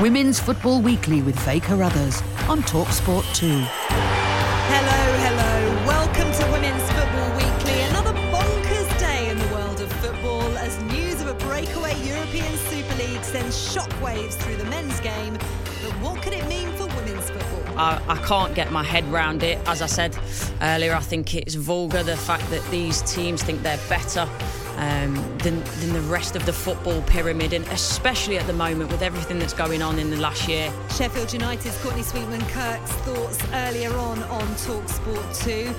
[0.00, 3.46] Women's Football Weekly with Faye Carruthers on Talksport 2.
[3.48, 5.86] Hello, hello.
[5.86, 7.80] Welcome to Women's Football Weekly.
[7.88, 12.94] Another bonkers day in the world of football as news of a breakaway European Super
[12.96, 15.32] League sends shockwaves through the men's game.
[15.32, 17.78] But what could it mean for women's football?
[17.78, 19.58] I, I can't get my head round it.
[19.66, 20.14] As I said
[20.60, 24.28] earlier, I think it's vulgar the fact that these teams think they're better
[24.76, 29.02] um, than, than the rest of the football pyramid, and especially at the moment with
[29.02, 30.72] everything that's going on in the last year.
[30.90, 35.74] Sheffield United's Courtney Sweetman Kirk's thoughts earlier on on Talksport 2.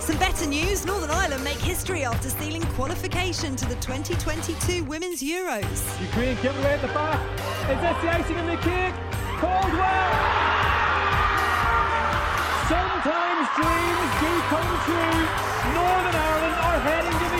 [0.00, 6.00] Some better news Northern Ireland make history after stealing qualification to the 2022 Women's Euros.
[6.00, 7.20] Ukraine giving away at the back.
[7.68, 8.94] Is this the icing on the cake?
[9.36, 10.48] Caldwell!
[12.72, 15.20] Sometimes dreams do come true.
[15.76, 17.37] Northern Ireland are heading to the Euros.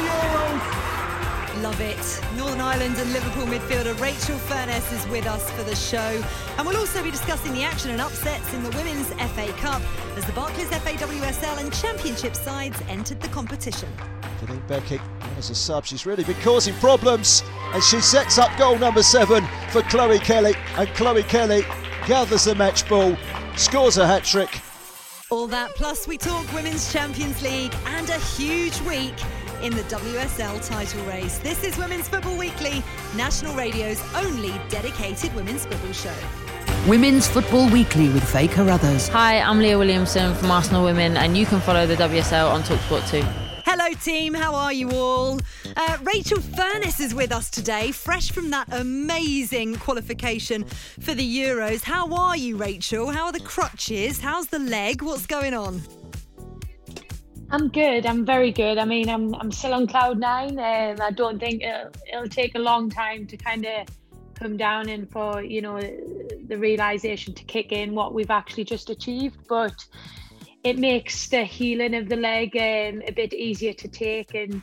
[1.63, 2.21] Love it.
[2.37, 6.23] Northern Ireland and Liverpool midfielder Rachel Furness is with us for the show.
[6.57, 9.83] And we'll also be discussing the action and upsets in the Women's FA Cup
[10.17, 13.89] as the Barclays FA WSL and Championship sides entered the competition.
[14.41, 15.01] Janine Beckie
[15.37, 17.43] as a sub, she's really been causing problems
[17.73, 20.55] and she sets up goal number seven for Chloe Kelly.
[20.77, 21.63] And Chloe Kelly
[22.07, 23.17] gathers the match ball,
[23.57, 24.61] scores a hat trick.
[25.31, 29.15] All that plus we talk Women's Champions League and a huge week
[29.63, 31.39] in the WSL title race.
[31.39, 32.83] This is Women's Football Weekly,
[33.17, 36.15] National Radio's only dedicated women's football show.
[36.87, 39.09] Women's Football Weekly with Faye Carruthers.
[39.09, 43.09] Hi, I'm Leah Williamson from Arsenal Women, and you can follow the WSL on Talksport
[43.11, 43.23] 2.
[43.71, 44.33] Hello, team.
[44.33, 45.41] How are you all?
[45.77, 51.83] Uh, Rachel Furness is with us today, fresh from that amazing qualification for the Euros.
[51.83, 53.11] How are you, Rachel?
[53.11, 54.21] How are the crutches?
[54.21, 55.03] How's the leg?
[55.03, 55.83] What's going on?
[57.51, 58.05] I'm good.
[58.05, 58.77] I'm very good.
[58.77, 60.59] I mean, I'm I'm still on cloud nine.
[60.59, 63.89] and I don't think it'll, it'll take a long time to kind of
[64.35, 68.91] come down and for you know the realization to kick in what we've actually just
[68.91, 69.39] achieved.
[69.49, 69.75] But
[70.63, 74.35] it makes the healing of the leg um, a bit easier to take.
[74.35, 74.63] And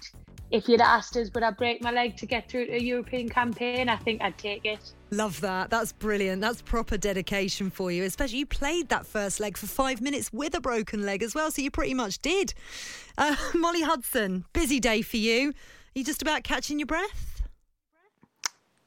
[0.51, 3.29] if you'd asked us, would I break my leg to get through to a European
[3.29, 3.89] campaign?
[3.89, 4.93] I think I'd take it.
[5.11, 5.69] Love that.
[5.69, 6.41] That's brilliant.
[6.41, 8.03] That's proper dedication for you.
[8.03, 11.51] Especially you played that first leg for five minutes with a broken leg as well,
[11.51, 12.53] so you pretty much did.
[13.17, 15.49] Uh, Molly Hudson, busy day for you.
[15.49, 17.43] Are you just about catching your breath?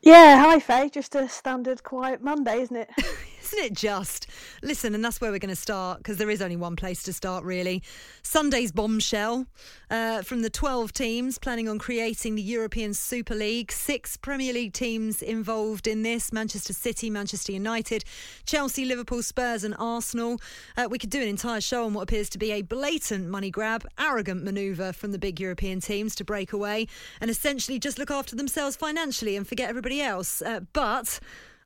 [0.02, 0.88] Yeah, hi Faye.
[0.88, 2.90] Just a standard quiet Monday, isn't it?
[3.48, 4.26] Isn't it just?
[4.62, 7.14] Listen, and that's where we're going to start because there is only one place to
[7.14, 7.82] start, really.
[8.22, 9.47] Sunday's bombshell
[9.91, 13.72] uh, from the 12 teams planning on creating the European Super League.
[13.72, 18.05] Six Premier League teams involved in this Manchester City, Manchester United,
[18.44, 20.38] Chelsea, Liverpool, Spurs, and Arsenal.
[20.76, 23.50] Uh, we could do an entire show on what appears to be a blatant money
[23.50, 26.87] grab, arrogant manoeuvre from the big European teams to break away
[27.22, 30.43] and essentially just look after themselves financially and forget everybody else.
[30.43, 31.19] Uh, but.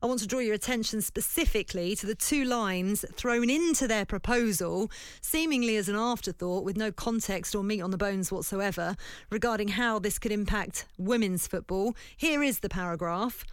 [0.03, 4.91] I want to draw your attention specifically to the two lines thrown into their proposal,
[5.21, 8.97] seemingly as an afterthought with no context or meat on the bones whatsoever,
[9.31, 11.95] regarding how this could impact women's football.
[12.17, 13.45] Here is the paragraph.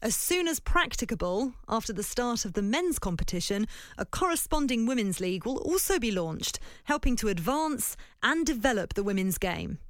[0.00, 3.66] As soon as practicable, after the start of the men's competition,
[3.98, 9.38] a corresponding women's league will also be launched, helping to advance and develop the women's
[9.38, 9.80] game.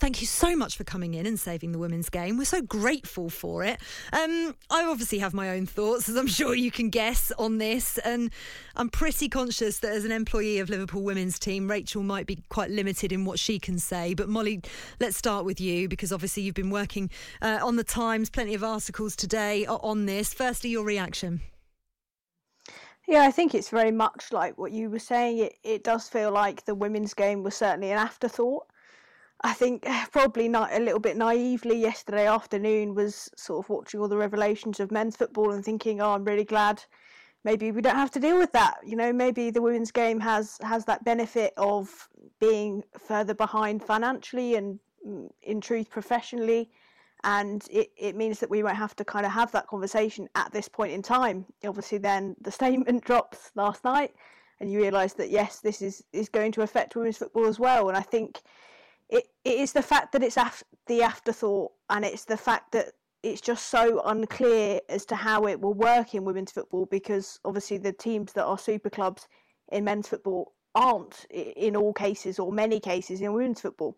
[0.00, 2.38] Thank you so much for coming in and saving the women's game.
[2.38, 3.78] We're so grateful for it.
[4.12, 7.98] Um, I obviously have my own thoughts, as I'm sure you can guess, on this.
[7.98, 8.30] And
[8.76, 12.70] I'm pretty conscious that as an employee of Liverpool women's team, Rachel might be quite
[12.70, 14.14] limited in what she can say.
[14.14, 14.62] But Molly,
[14.98, 17.10] let's start with you because obviously you've been working
[17.42, 20.32] uh, on the Times, plenty of articles today on this.
[20.32, 21.40] Firstly, your reaction.
[23.06, 25.38] Yeah, I think it's very much like what you were saying.
[25.38, 28.66] It it does feel like the women's game was certainly an afterthought.
[29.42, 34.08] I think probably not a little bit naively yesterday afternoon was sort of watching all
[34.08, 36.82] the revelations of men's football and thinking, oh, I'm really glad
[37.42, 38.78] maybe we don't have to deal with that.
[38.84, 42.08] You know, maybe the women's game has has that benefit of
[42.38, 46.70] being further behind financially and mm, in truth professionally
[47.24, 50.52] and it, it means that we won't have to kind of have that conversation at
[50.52, 51.44] this point in time.
[51.66, 54.14] Obviously, then the statement drops last night,
[54.60, 57.88] and you realise that yes, this is is going to affect women's football as well.
[57.88, 58.40] And I think
[59.10, 62.92] it, it is the fact that it's af- the afterthought, and it's the fact that
[63.22, 67.76] it's just so unclear as to how it will work in women's football because obviously
[67.76, 69.28] the teams that are super clubs
[69.72, 73.96] in men's football aren't in all cases or many cases in women's football.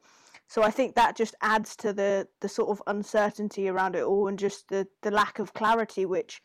[0.48, 4.28] So I think that just adds to the the sort of uncertainty around it all
[4.28, 6.42] and just the, the lack of clarity, which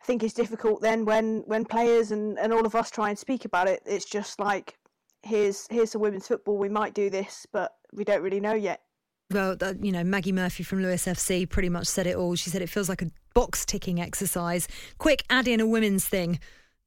[0.00, 3.18] I think is difficult then when, when players and, and all of us try and
[3.18, 3.82] speak about it.
[3.84, 4.77] It's just like
[5.22, 6.56] here's here's some women's football.
[6.56, 8.82] We might do this, but we don't really know yet.
[9.30, 12.34] Well, you know, Maggie Murphy from Lewes FC pretty much said it all.
[12.34, 14.66] She said it feels like a box ticking exercise.
[14.96, 16.38] Quick, add in a women's thing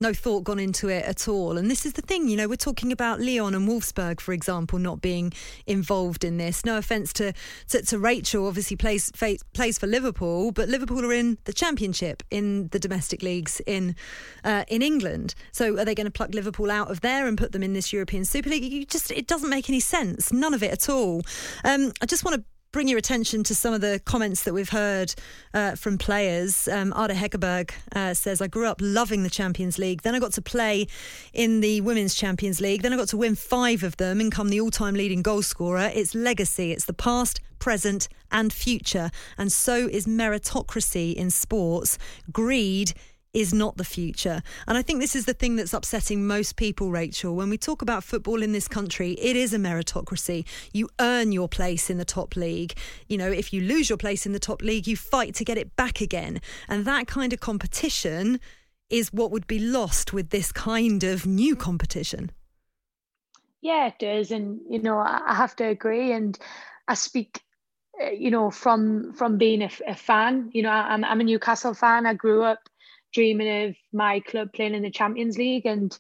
[0.02, 1.58] no thought gone into it at all.
[1.58, 4.80] And this is the thing, you know, we're talking about Lyon and Wolfsburg, for example,
[4.80, 5.32] not being
[5.68, 6.66] involved in this.
[6.66, 7.34] No offence to,
[7.70, 12.68] to, to Rachel, obviously plays plays for Liverpool, but Liverpool are in the Championship in
[12.70, 13.96] the domestic leagues in
[14.44, 15.36] uh, in England.
[15.52, 17.94] So are they going to pluck Liverpool out of there and put them in this
[17.94, 18.64] European Super League?
[18.64, 21.22] You just it doesn't make any sense, none of it at all.
[21.64, 24.70] Um, I just want to bring your attention to some of the comments that we've
[24.70, 25.14] heard
[25.54, 26.68] uh, from players.
[26.68, 30.04] Um, Ada Hegerberg uh, says, I grew up loving the Champions League.
[30.04, 30.88] Then I got to play
[31.34, 32.82] in the Women's Champions League.
[32.82, 35.42] Then I got to win five of them and become the all time leading goal
[35.42, 35.92] scorer.
[35.94, 39.12] It's legacy, it's the past, present, and future.
[39.38, 41.98] And so is meritocracy in sports.
[42.32, 42.94] Greed
[43.34, 44.44] is not the future.
[44.68, 47.36] And I think this is the thing that's upsetting most people, Rachel.
[47.36, 50.46] When we talk about football in this country, it is a meritocracy.
[50.74, 52.74] You earn your place in the top league.
[53.08, 55.58] You know, if you lose your place in the top league, you fight to get
[55.58, 56.42] it back again.
[56.68, 58.40] And that kind of competition
[58.90, 62.32] is what would be lost with this kind of new competition.
[63.62, 64.32] Yeah, it does.
[64.32, 66.12] And, you know, I have to agree.
[66.12, 66.38] And
[66.88, 67.42] I speak
[68.02, 71.74] uh, you know from from being a, a, fan you know I'm, I'm a newcastle
[71.74, 72.70] fan i grew up
[73.14, 75.98] dreaming of my club playing in the Champions League, and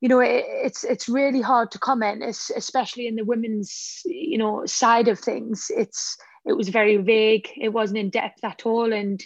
[0.00, 4.64] you know it, it's it's really hard to comment, especially in the women's you know
[4.66, 5.70] side of things.
[5.74, 7.48] It's it was very vague.
[7.56, 9.22] It wasn't in depth at all, and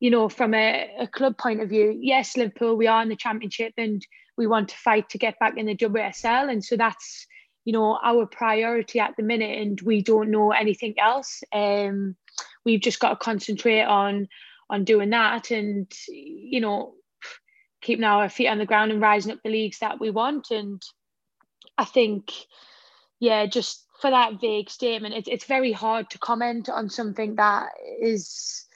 [0.00, 3.16] you know from a, a club point of view, yes, Liverpool we are in the
[3.16, 4.06] Championship, and
[4.36, 7.26] we want to fight to get back in the WSL, and so that's
[7.64, 11.42] you know our priority at the minute, and we don't know anything else.
[11.52, 12.16] Um,
[12.64, 14.28] we've just got to concentrate on
[14.68, 16.94] on doing that and you know
[17.82, 20.50] keeping our feet on the ground and rising up the leagues that we want.
[20.50, 20.82] And
[21.78, 22.32] i think
[23.20, 27.68] yeah just for that vague statement it's, it's very hard to comment on something that
[28.00, 28.66] is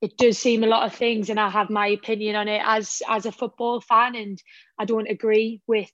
[0.00, 3.02] it does seem a lot of things and i have my opinion on it as
[3.08, 4.14] as a football fan.
[4.14, 4.42] And
[4.78, 5.90] i don't agree with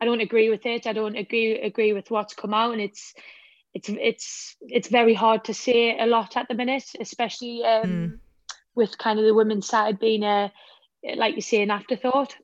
[0.00, 0.86] i don't agree with it.
[0.86, 2.72] I don't agree agree with what's come out.
[2.72, 3.14] And it's
[3.72, 8.23] it's it's it's very hard to say a lot at the minute especially um mm
[8.74, 10.52] with kind of the women's side being a
[11.16, 12.36] like you say an afterthought.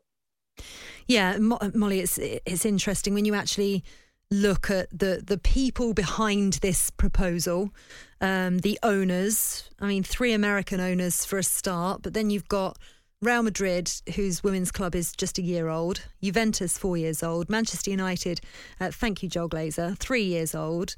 [1.06, 3.84] Yeah, Molly, it's it's interesting when you actually
[4.30, 7.70] look at the the people behind this proposal,
[8.20, 9.68] um, the owners.
[9.80, 12.78] I mean, three American owners for a start, but then you've got
[13.22, 17.90] Real Madrid, whose women's club is just a year old, Juventus, four years old, Manchester
[17.90, 18.40] United,
[18.80, 20.94] uh, thank you, Joel Glazer, three years old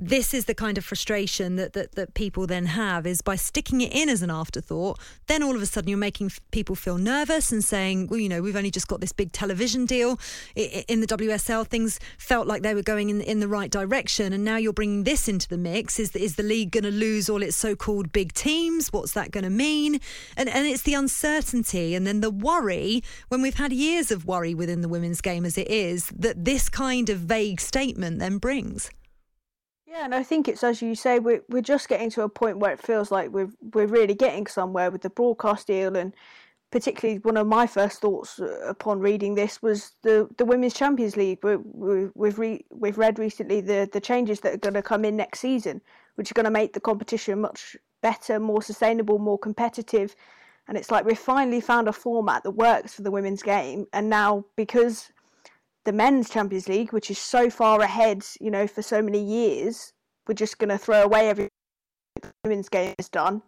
[0.00, 3.82] this is the kind of frustration that, that that people then have is by sticking
[3.82, 6.96] it in as an afterthought then all of a sudden you're making f- people feel
[6.96, 10.18] nervous and saying well you know we've only just got this big television deal.
[10.56, 14.44] In the WSL things felt like they were going in in the right direction and
[14.44, 15.98] now you're bringing this into the mix.
[15.98, 18.92] Is the, is the league going to lose all its so-called big teams?
[18.92, 20.00] What's that going to mean?
[20.36, 24.54] And and it's the uncertainty and then the worry when we've had years of worry
[24.54, 28.90] within the women's game as it is that this kind of vague statement then brings
[29.90, 32.58] yeah, and I think it's as you say, we're we're just getting to a point
[32.58, 36.14] where it feels like we're we're really getting somewhere with the broadcast deal, and
[36.70, 41.16] particularly one of my first thoughts uh, upon reading this was the, the Women's Champions
[41.16, 41.40] League.
[41.42, 41.56] We,
[42.14, 45.40] we've re, we've read recently the, the changes that are going to come in next
[45.40, 45.80] season,
[46.14, 50.14] which are going to make the competition much better, more sustainable, more competitive.
[50.68, 53.86] And it's like we've finally found a format that works for the women's game.
[53.92, 55.10] And now, because
[55.84, 59.92] the men's Champions League, which is so far ahead, you know, for so many years,
[60.26, 61.48] we're just going to throw away every
[62.44, 63.42] women's game is done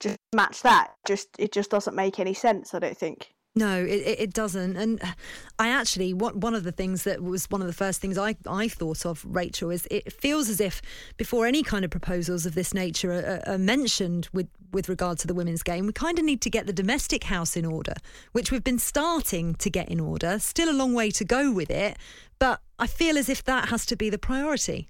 [0.00, 0.92] just match that.
[1.06, 2.74] Just it just doesn't make any sense.
[2.74, 3.32] I don't think.
[3.56, 4.76] No, it, it doesn't.
[4.76, 5.12] And uh,
[5.60, 8.66] I actually, one of the things that was one of the first things I, I
[8.66, 10.82] thought of, Rachel, is it feels as if
[11.16, 15.28] before any kind of proposals of this nature are, are mentioned with, with regard to
[15.28, 17.94] the women's game, we kind of need to get the domestic house in order,
[18.32, 20.40] which we've been starting to get in order.
[20.40, 21.96] Still a long way to go with it,
[22.40, 24.88] but I feel as if that has to be the priority.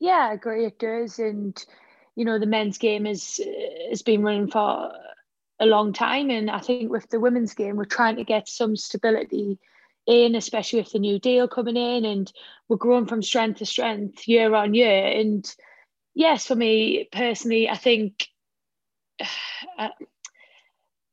[0.00, 0.64] Yeah, I agree.
[0.64, 1.18] It does.
[1.18, 1.62] And
[2.14, 3.40] you know the men's game has
[3.90, 4.90] has been running for
[5.58, 8.76] a long time, and I think with the women's game, we're trying to get some
[8.76, 9.58] stability
[10.06, 12.32] in, especially with the new deal coming in, and
[12.68, 15.06] we're growing from strength to strength year on year.
[15.06, 15.50] And
[16.14, 18.28] yes, for me personally, I think.
[19.78, 19.88] Uh,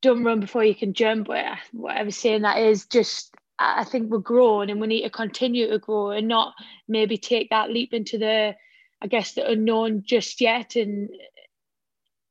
[0.01, 1.29] don't run before you can jump,
[1.71, 5.79] whatever saying that is, just I think we're growing and we need to continue to
[5.79, 6.53] grow and not
[6.87, 8.55] maybe take that leap into the
[9.01, 11.09] I guess the unknown just yet and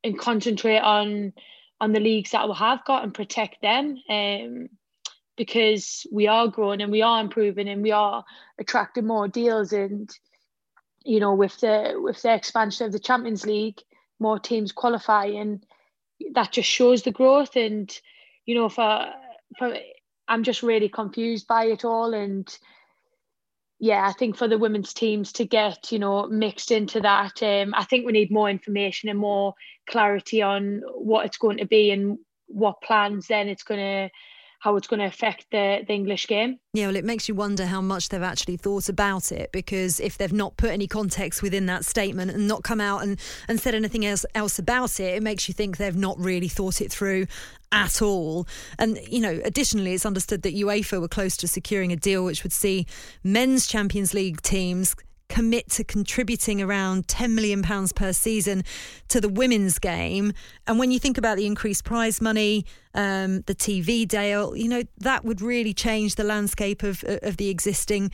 [0.05, 1.33] and concentrate on
[1.83, 4.69] on the leagues that we have got and protect them um,
[5.37, 8.25] because we are growing and we are improving and we are
[8.57, 10.09] attracting more deals and
[11.05, 13.81] you know with the with the expansion of the Champions League
[14.21, 15.67] more teams qualify and
[16.35, 17.57] that just shows the growth.
[17.57, 17.93] And
[18.47, 19.07] you know for
[19.59, 19.77] for
[20.29, 22.15] I'm just really confused by it all.
[22.15, 22.49] And
[23.83, 27.75] yeah, I think for the women's teams to get, you know, mixed into that, um,
[27.77, 29.55] I think we need more information and more
[29.91, 34.11] clarity on what it's going to be and what plans then it's going to
[34.63, 36.57] how it's going to affect the, the English game.
[36.73, 40.17] Yeah, well, it makes you wonder how much they've actually thought about it because if
[40.17, 43.75] they've not put any context within that statement and not come out and, and said
[43.75, 47.27] anything else, else about it, it makes you think they've not really thought it through
[47.73, 48.47] at all.
[48.79, 52.45] And, you know, additionally, it's understood that UEFA were close to securing a deal which
[52.45, 52.87] would see
[53.25, 54.95] men's Champions League teams
[55.33, 58.63] commit to contributing around £10 million per season
[59.09, 60.35] to the women's game.
[60.67, 64.83] And when you think about the increased prize money, um, the TV deal, you know,
[64.99, 68.11] that would really change the landscape of, of the existing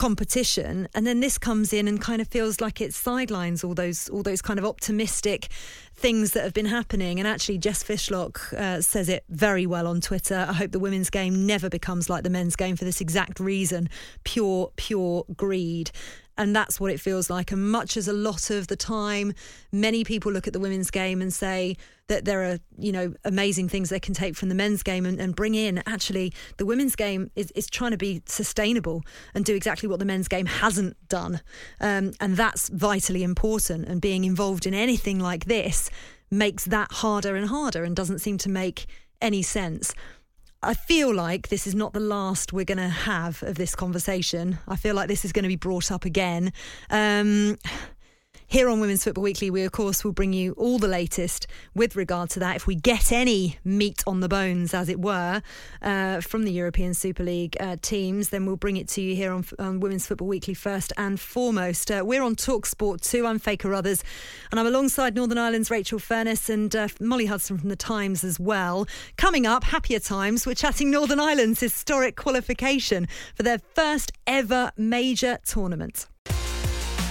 [0.00, 4.08] competition and then this comes in and kind of feels like it sidelines all those
[4.08, 5.48] all those kind of optimistic
[5.94, 7.18] things that have been happening.
[7.18, 10.46] And actually Jess Fishlock uh, says it very well on Twitter.
[10.48, 13.90] I hope the women's game never becomes like the men's game for this exact reason.
[14.24, 15.90] Pure pure greed.
[16.38, 17.52] And that's what it feels like.
[17.52, 19.34] And much as a lot of the time,
[19.70, 21.76] many people look at the women's game and say
[22.10, 25.20] that there are, you know, amazing things they can take from the men's game and,
[25.20, 25.80] and bring in.
[25.86, 29.02] Actually, the women's game is, is trying to be sustainable
[29.32, 31.40] and do exactly what the men's game hasn't done.
[31.80, 33.86] Um, and that's vitally important.
[33.86, 35.88] And being involved in anything like this
[36.32, 38.86] makes that harder and harder and doesn't seem to make
[39.22, 39.94] any sense.
[40.64, 44.58] I feel like this is not the last we're going to have of this conversation.
[44.66, 46.52] I feel like this is going to be brought up again.
[46.90, 47.56] Um,
[48.50, 51.94] here on Women's Football Weekly, we of course will bring you all the latest with
[51.94, 52.56] regard to that.
[52.56, 55.40] If we get any meat on the bones, as it were,
[55.80, 59.32] uh, from the European Super League uh, teams, then we'll bring it to you here
[59.32, 61.92] on, on Women's Football Weekly first and foremost.
[61.92, 63.24] Uh, we're on Talk Sport 2.
[63.24, 64.02] I'm Faye Carruthers,
[64.50, 68.40] and I'm alongside Northern Ireland's Rachel Furness and uh, Molly Hudson from The Times as
[68.40, 68.88] well.
[69.16, 75.38] Coming up, happier times, we're chatting Northern Ireland's historic qualification for their first ever major
[75.46, 76.08] tournament.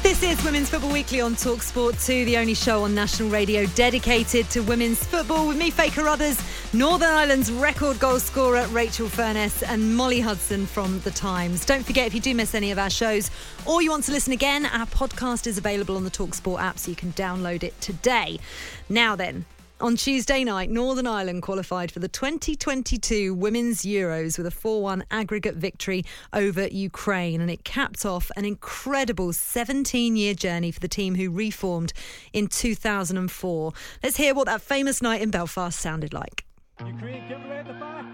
[0.02, 4.50] This is Women's Football Weekly on Talksport 2, the only show on national radio dedicated
[4.52, 6.42] to women's football with me, Faye Carruthers,
[6.74, 11.66] Northern Ireland's record goal scorer Rachel Furness and Molly Hudson from The Times.
[11.66, 13.30] Don't forget, if you do miss any of our shows
[13.66, 16.90] or you want to listen again, our podcast is available on the Talksport app so
[16.90, 18.40] you can download it today.
[18.88, 19.46] Now then,
[19.82, 25.06] on Tuesday night, Northern Ireland qualified for the 2022 Women's Euros with a 4 1
[25.12, 30.88] aggregate victory over Ukraine, and it capped off an incredible 17 year journey for the
[30.88, 31.94] team who reformed
[32.34, 33.74] in 2004.
[34.04, 36.46] Let's hear what that famous night in Belfast sounded like.
[36.80, 38.06] Ukraine give away at the back.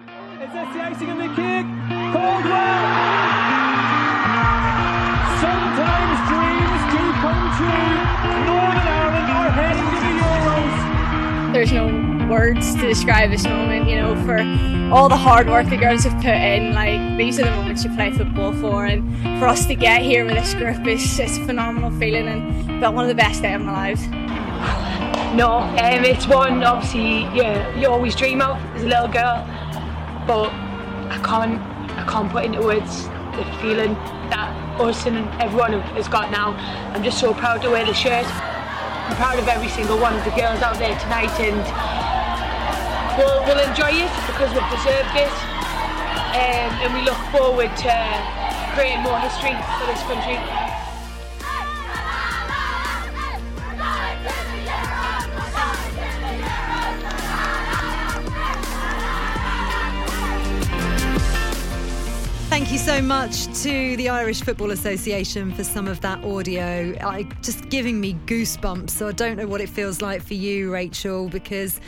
[0.41, 1.65] Is this the icing on the cake?
[2.13, 2.86] Caldwell!
[5.41, 7.93] Sometimes dreams do come true.
[8.45, 10.94] Northern Ireland are heading to the Euros
[11.55, 11.88] there's no
[12.29, 14.39] words to describe this moment, you know, for
[14.93, 16.74] all the hard work the girls have put in.
[16.74, 20.25] Like, these are the moments you play football for, and for us to get here
[20.25, 23.55] with this group is it's a phenomenal feeling and felt one of the best days
[23.55, 24.01] of my life.
[25.33, 29.47] No, um, it's one obviously you, you always dream of as a little girl,
[30.27, 30.51] but
[31.09, 31.62] I can't
[31.97, 33.93] I can't put into words the feeling
[34.29, 36.51] that us and everyone has got now.
[36.93, 38.25] I'm just so proud to wear the shirt.
[39.05, 41.62] I'm proud of every single one of the girls out there tonight and
[43.17, 45.29] we'll, we'll enjoy it because we've deserved it
[46.33, 47.93] um, and we look forward to
[48.74, 50.64] creating more history for this country.
[62.86, 66.96] So much to the Irish Football Association for some of that audio.
[67.01, 68.92] I, just giving me goosebumps.
[68.92, 71.82] So I don't know what it feels like for you, Rachel, because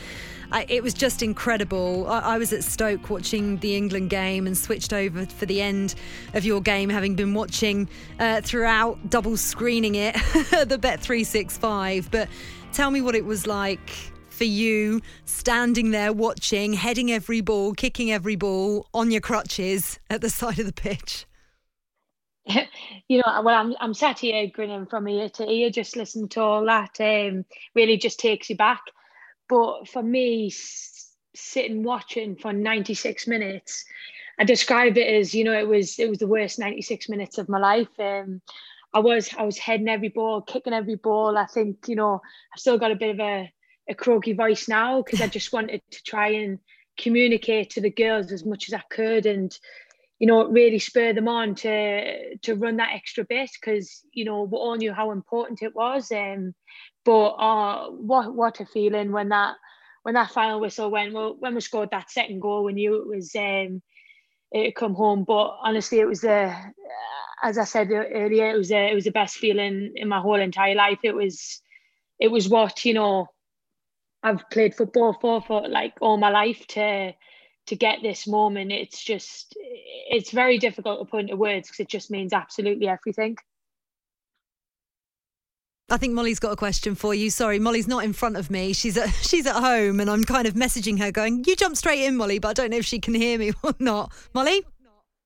[0.50, 2.08] I, it was just incredible.
[2.08, 5.94] I, I, was at Stoke watching the England game and switched over for the end
[6.34, 7.88] of your game, having been watching
[8.18, 10.14] uh, throughout, double screening it,
[10.66, 12.10] the Bet 365.
[12.10, 12.28] But
[12.72, 18.12] tell me what it was like for you standing there watching, heading every ball, kicking
[18.12, 21.26] every ball on your crutches at the side of the pitch?
[23.08, 26.40] you know, well, I'm I'm sat here grinning from ear to ear, just listening to
[26.40, 26.98] all that.
[27.00, 28.80] Um, really just takes you back.
[29.48, 30.50] But for me,
[31.34, 33.84] sitting watching for 96 minutes,
[34.38, 37.48] I describe it as you know, it was it was the worst 96 minutes of
[37.48, 37.88] my life.
[37.98, 38.40] Um,
[38.94, 41.36] I was I was heading every ball, kicking every ball.
[41.36, 42.22] I think you know
[42.54, 43.52] I've still got a bit of a
[43.88, 46.58] a croaky voice now because I just wanted to try and
[46.98, 49.56] communicate to the girls as much as I could and
[50.18, 54.42] you know really spur them on to to run that extra bit because you know
[54.42, 56.54] we all knew how important it was um
[57.04, 59.54] but uh what what a feeling when that
[60.02, 61.12] when that final whistle went.
[61.12, 63.82] Well when we scored that second goal we knew it was um
[64.50, 66.54] it come home but honestly it was the
[67.42, 70.40] as I said earlier it was a, it was the best feeling in my whole
[70.40, 70.98] entire life.
[71.04, 71.60] It was
[72.18, 73.28] it was what you know
[74.22, 77.12] I've played football for for like all my life to
[77.66, 78.72] to get this moment.
[78.72, 79.56] It's just
[80.10, 83.36] it's very difficult to put into words because it just means absolutely everything.
[85.90, 87.30] I think Molly's got a question for you.
[87.30, 88.74] Sorry, Molly's not in front of me.
[88.74, 92.04] She's at she's at home, and I'm kind of messaging her, going, "You jump straight
[92.04, 94.12] in, Molly," but I don't know if she can hear me or not.
[94.34, 94.64] Molly.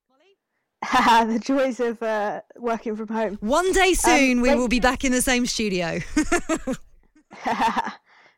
[0.09, 1.27] Molly?
[1.33, 3.37] The joys of uh, working from home.
[3.41, 5.99] One day soon, um, we will be back in the same studio.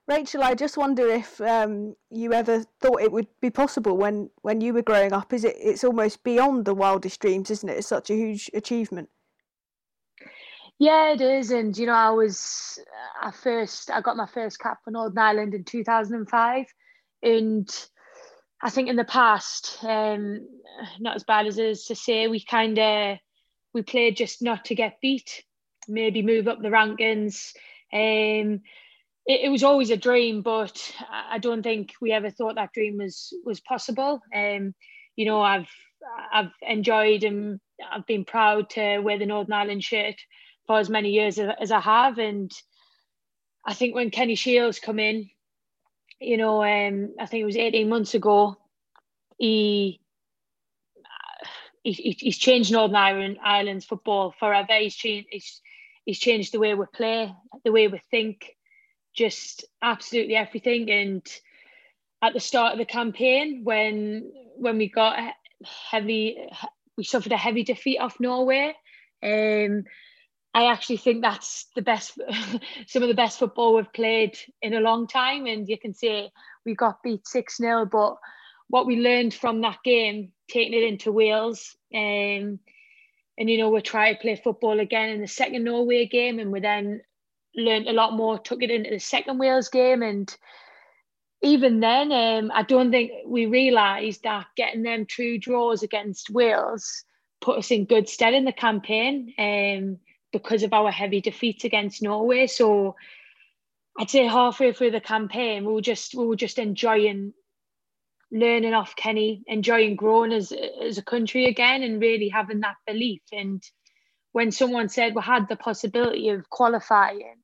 [0.07, 4.61] Rachel, I just wonder if um, you ever thought it would be possible when, when
[4.61, 5.33] you were growing up.
[5.33, 5.55] Is it?
[5.57, 7.77] It's almost beyond the wildest dreams, isn't it?
[7.77, 9.09] It's such a huge achievement.
[10.77, 12.77] Yeah, it is, and you know, I was
[13.19, 16.65] I first I got my first cap for Northern Ireland in two thousand and five,
[17.23, 17.67] and
[18.61, 20.47] I think in the past, um,
[20.99, 23.17] not as bad as it is to say, we kind of
[23.73, 25.43] we played just not to get beat,
[25.87, 27.53] maybe move up the rankings.
[27.93, 28.61] Um,
[29.25, 32.97] it, it, was always a dream, but I don't think we ever thought that dream
[32.97, 34.21] was was possible.
[34.33, 34.73] Um,
[35.15, 35.69] you know, I've
[36.31, 37.59] I've enjoyed and
[37.91, 40.15] I've been proud to wear the Northern Ireland shirt
[40.67, 42.51] for as many years as, I have, and
[43.65, 45.29] I think when Kenny Shiels come in,
[46.19, 48.55] you know, um, I think it was eighteen months ago,
[49.37, 50.01] he.
[51.87, 54.73] He, he's changed Northern Ireland Ireland's football forever.
[54.79, 55.27] He's changed.
[55.29, 55.61] He's,
[56.03, 57.31] he's changed the way we play,
[57.63, 58.54] the way we think,
[59.15, 60.89] just absolutely everything.
[60.91, 61.25] And
[62.21, 65.17] at the start of the campaign, when when we got
[65.91, 66.37] heavy,
[66.97, 68.75] we suffered a heavy defeat off Norway.
[69.23, 69.83] Um,
[70.53, 72.17] I actually think that's the best,
[72.87, 75.47] some of the best football we've played in a long time.
[75.47, 76.31] And you can say
[76.65, 78.15] we got beat 6 0, but
[78.69, 82.59] what we learned from that game, taking it into Wales, um,
[83.37, 86.51] and you know, we try to play football again in the second Norway game, and
[86.51, 87.01] we then
[87.55, 90.01] learned a lot more, took it into the second Wales game.
[90.01, 90.35] And
[91.41, 97.03] even then, um, I don't think we realised that getting them true draws against Wales
[97.41, 99.99] put us in good stead in the campaign um,
[100.33, 102.47] because of our heavy defeat against Norway.
[102.47, 102.95] So
[103.97, 107.33] I'd say halfway through the campaign, we were just we were just enjoying
[108.31, 113.21] learning off Kenny, enjoying growing as as a country again, and really having that belief.
[113.31, 113.63] And
[114.31, 117.37] when someone said we had the possibility of qualifying,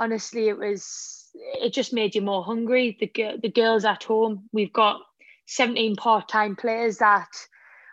[0.00, 2.96] honestly, it was it just made you more hungry.
[2.98, 5.00] The the girls at home, we've got
[5.46, 7.28] 17 part-time players that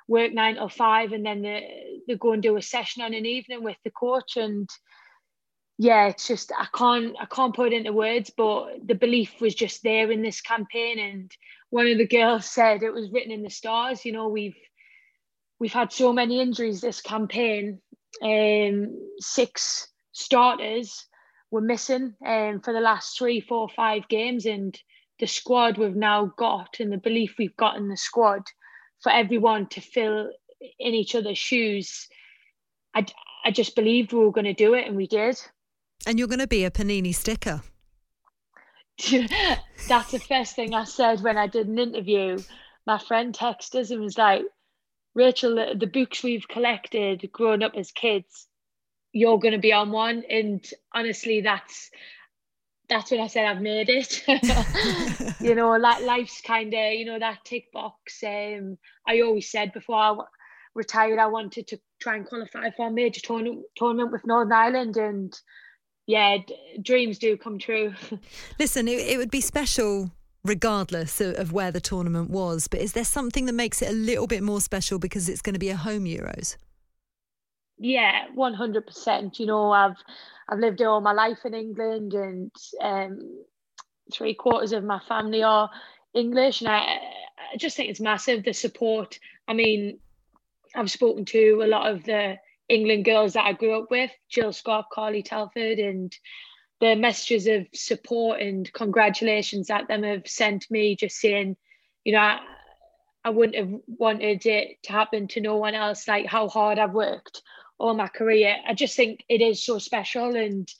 [0.07, 3.25] work nine to five and then they, they go and do a session on an
[3.25, 4.37] evening with the coach.
[4.37, 4.69] And
[5.79, 9.53] yeah it's just i can't i can't put it into words but the belief was
[9.53, 10.99] just there in this campaign.
[10.99, 11.31] And
[11.69, 14.57] one of the girls said it was written in the stars you know we've
[15.59, 17.79] we've had so many injuries this campaign.
[18.23, 21.05] Um six starters
[21.51, 24.77] were missing um, for the last three, four, five games, and
[25.19, 28.43] the squad we've now got and the belief we've got in the squad
[29.01, 30.29] for everyone to fill
[30.79, 32.07] in each other's shoes.
[32.93, 33.05] I,
[33.45, 35.39] I just believed we were going to do it, and we did.
[36.05, 37.61] And you're going to be a Panini sticker.
[39.87, 42.39] That's the first thing I said when I did an interview.
[42.85, 44.43] My friend texted us and was like,
[45.13, 48.47] Rachel, the, the books we've collected growing up as kids,
[49.13, 50.23] you're going to be on one.
[50.29, 51.89] And honestly, that's
[52.89, 54.23] that's when I said I've made it.
[55.41, 58.23] you know, like life's kind of, you know, that tick box.
[58.25, 60.27] Um, I always said before I w-
[60.73, 64.95] retired, I wanted to try and qualify for a major tournament, tournament with Northern Ireland,
[64.95, 65.37] and
[66.05, 67.93] yeah, d- dreams do come true.
[68.59, 70.11] Listen, it, it would be special
[70.45, 73.93] regardless of, of where the tournament was, but is there something that makes it a
[73.93, 76.55] little bit more special because it's going to be a home Euros?
[77.79, 79.39] Yeah, one hundred percent.
[79.39, 79.97] You know, I've
[80.49, 83.43] I've lived all my life in England, and um,
[84.11, 85.69] three quarters of my family are
[86.13, 86.99] English, and I
[87.53, 89.19] I just think it's massive the support.
[89.47, 89.99] I mean,
[90.75, 92.37] I've spoken to a lot of the
[92.67, 96.13] England girls that I grew up with, Jill Scott, Carly Telford, and
[96.79, 101.55] the messages of support and congratulations that them have sent me, just saying,
[102.03, 102.39] you know, I,
[103.23, 106.93] I wouldn't have wanted it to happen to no one else, like how hard I've
[106.93, 107.41] worked
[107.79, 108.55] all my career.
[108.67, 110.71] I just think it is so special, and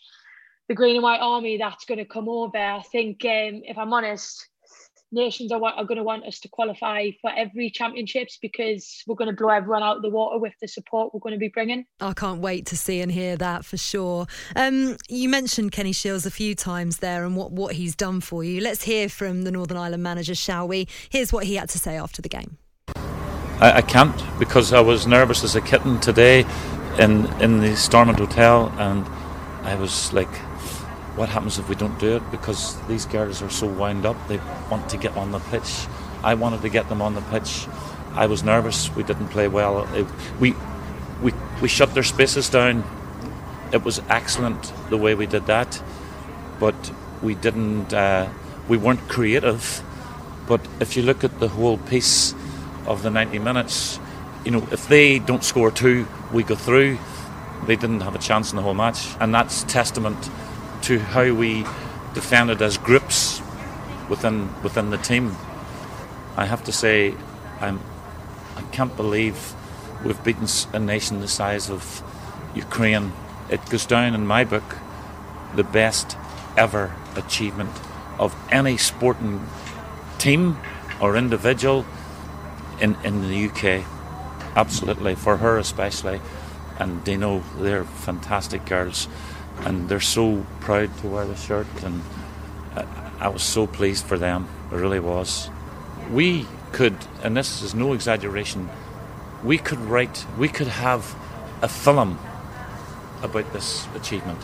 [0.68, 2.58] the Green and White Army that's going to come over.
[2.58, 4.48] I think, um, if I'm honest,
[5.12, 9.30] nations are, are going to want us to qualify for every championships because we're going
[9.30, 11.86] to blow everyone out of the water with the support we're going to be bringing.
[12.00, 14.28] I can't wait to see and hear that for sure.
[14.56, 18.44] Um, you mentioned Kenny Shiels a few times there and what, what he's done for
[18.44, 18.62] you.
[18.62, 20.88] Let's hear from the Northern Ireland manager, shall we?
[21.10, 22.58] Here's what he had to say after the game.
[23.60, 26.46] I, I can't because I was nervous as a kitten today
[27.00, 29.06] in in the Stormont Hotel, and
[29.64, 30.34] I was like,
[31.16, 34.40] "What happens if we don't do it?" Because these girls are so wound up; they
[34.70, 35.88] want to get on the pitch.
[36.24, 37.68] I wanted to get them on the pitch.
[38.14, 38.94] I was nervous.
[38.96, 39.88] We didn't play well.
[39.94, 40.08] It,
[40.40, 40.56] we
[41.22, 42.84] we we shut their spaces down.
[43.72, 45.82] It was excellent the way we did that,
[46.60, 46.76] but
[47.22, 47.94] we didn't.
[47.94, 48.30] Uh,
[48.68, 49.84] we weren't creative.
[50.48, 52.34] But if you look at the whole piece
[52.86, 54.00] of the 90 minutes,
[54.48, 56.98] you know, if they don't score two, we go through.
[57.66, 60.30] They didn't have a chance in the whole match, and that's testament
[60.84, 61.66] to how we
[62.14, 63.42] defended as groups
[64.08, 65.36] within within the team.
[66.38, 67.14] I have to say,
[67.60, 67.82] I'm
[68.56, 69.54] I can't believe
[70.06, 72.02] we've beaten a nation the size of
[72.56, 73.12] Ukraine.
[73.50, 74.78] It goes down in my book
[75.56, 76.16] the best
[76.56, 77.76] ever achievement
[78.18, 79.46] of any sporting
[80.20, 80.58] team
[81.02, 81.86] or individual
[82.80, 83.86] in, in the UK
[84.58, 86.20] absolutely for her especially.
[86.80, 89.08] And know they're fantastic girls,
[89.62, 91.68] and they're so proud to wear the shirt.
[91.84, 92.02] And
[92.76, 92.84] uh,
[93.20, 94.48] I was so pleased for them.
[94.72, 95.50] I really was.
[96.12, 98.70] We could, and this is no exaggeration,
[99.44, 101.16] we could write, we could have
[101.62, 102.20] a film
[103.24, 104.40] about this achievement.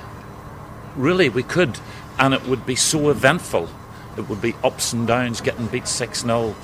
[0.95, 1.77] Really, we could,
[2.17, 3.69] and it would be so eventful.
[4.17, 6.55] It would be ups and downs, getting beat 6 0,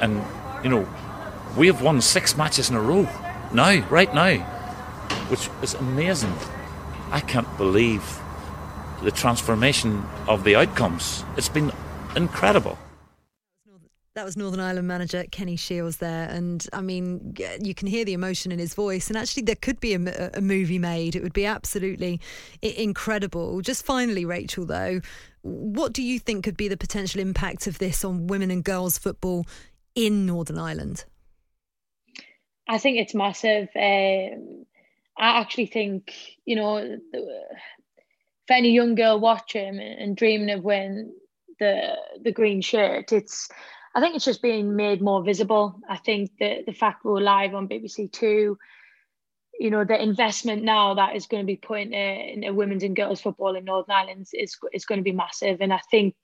[0.00, 0.22] and,
[0.64, 0.88] you know,
[1.56, 3.08] we have won six matches in a row
[3.52, 4.36] now, right now,
[5.28, 6.32] which is amazing.
[7.10, 8.20] I can't believe
[9.02, 11.24] the transformation of the outcomes.
[11.36, 11.72] It's been
[12.16, 12.78] incredible.
[14.14, 16.28] That was Northern Ireland manager Kenny Shiels there.
[16.28, 19.08] And I mean, you can hear the emotion in his voice.
[19.08, 21.16] And actually, there could be a, a movie made.
[21.16, 22.20] It would be absolutely
[22.60, 23.62] incredible.
[23.62, 25.00] Just finally, Rachel, though,
[25.40, 28.98] what do you think could be the potential impact of this on women and girls
[28.98, 29.46] football
[29.94, 31.06] in Northern Ireland?
[32.68, 33.68] I think it's massive.
[33.74, 34.66] Um,
[35.18, 36.12] I actually think,
[36.44, 36.98] you know,
[38.46, 41.12] for any young girl watching and dreaming of wearing
[41.58, 43.48] the the green shirt, it's
[43.94, 45.80] I think it's just being made more visible.
[45.88, 48.58] I think that the fact we're live on BBC Two,
[49.58, 52.96] you know, the investment now that is going to be put into, into women's and
[52.96, 55.60] girls football in Northern Ireland is is going to be massive.
[55.60, 56.14] And I think,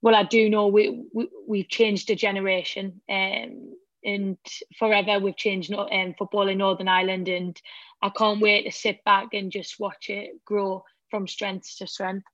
[0.00, 3.00] well, I do know we, we we've changed a generation.
[3.10, 3.72] Um,
[4.06, 4.38] and
[4.78, 7.60] forever we've changed um, football in Northern Ireland and
[8.00, 12.26] I can't wait to sit back and just watch it grow from strength to strength.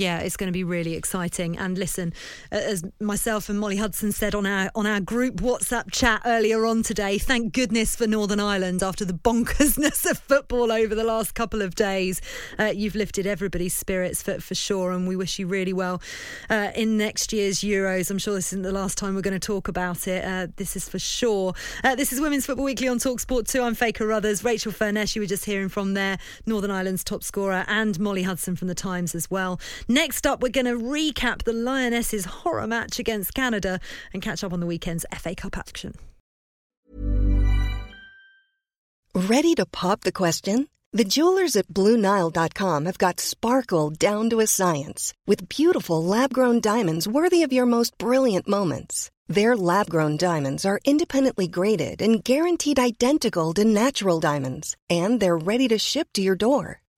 [0.00, 1.58] Yeah, it's going to be really exciting.
[1.58, 2.14] And listen,
[2.50, 6.82] as myself and Molly Hudson said on our on our group WhatsApp chat earlier on
[6.82, 11.60] today, thank goodness for Northern Ireland after the bonkersness of football over the last couple
[11.60, 12.22] of days.
[12.58, 16.00] Uh, you've lifted everybody's spirits for, for sure, and we wish you really well
[16.48, 18.10] uh, in next year's Euros.
[18.10, 20.24] I'm sure this isn't the last time we're going to talk about it.
[20.24, 21.52] Uh, this is for sure.
[21.84, 23.60] Uh, this is Women's Football Weekly on Talksport 2.
[23.60, 27.66] I'm Faye Carruthers, Rachel Furness, you were just hearing from there, Northern Ireland's top scorer,
[27.68, 29.60] and Molly Hudson from the Times as well.
[29.90, 33.80] Next up, we're going to recap the Lionesses' horror match against Canada
[34.12, 35.94] and catch up on the weekend's FA Cup action.
[39.12, 40.68] Ready to pop the question?
[40.92, 46.60] The jewelers at BlueNile.com have got sparkle down to a science with beautiful lab grown
[46.60, 49.10] diamonds worthy of your most brilliant moments.
[49.26, 55.36] Their lab grown diamonds are independently graded and guaranteed identical to natural diamonds, and they're
[55.36, 56.79] ready to ship to your door.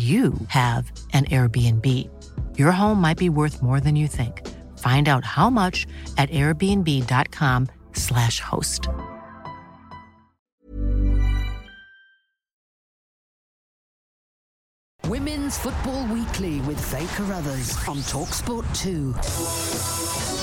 [0.00, 1.86] you have an Airbnb.
[2.58, 4.46] Your home might be worth more than you think.
[4.78, 8.88] Find out how much at airbnb.com/slash host.
[15.06, 20.39] Women's Football Weekly with Faye Carruthers on Talksport 2.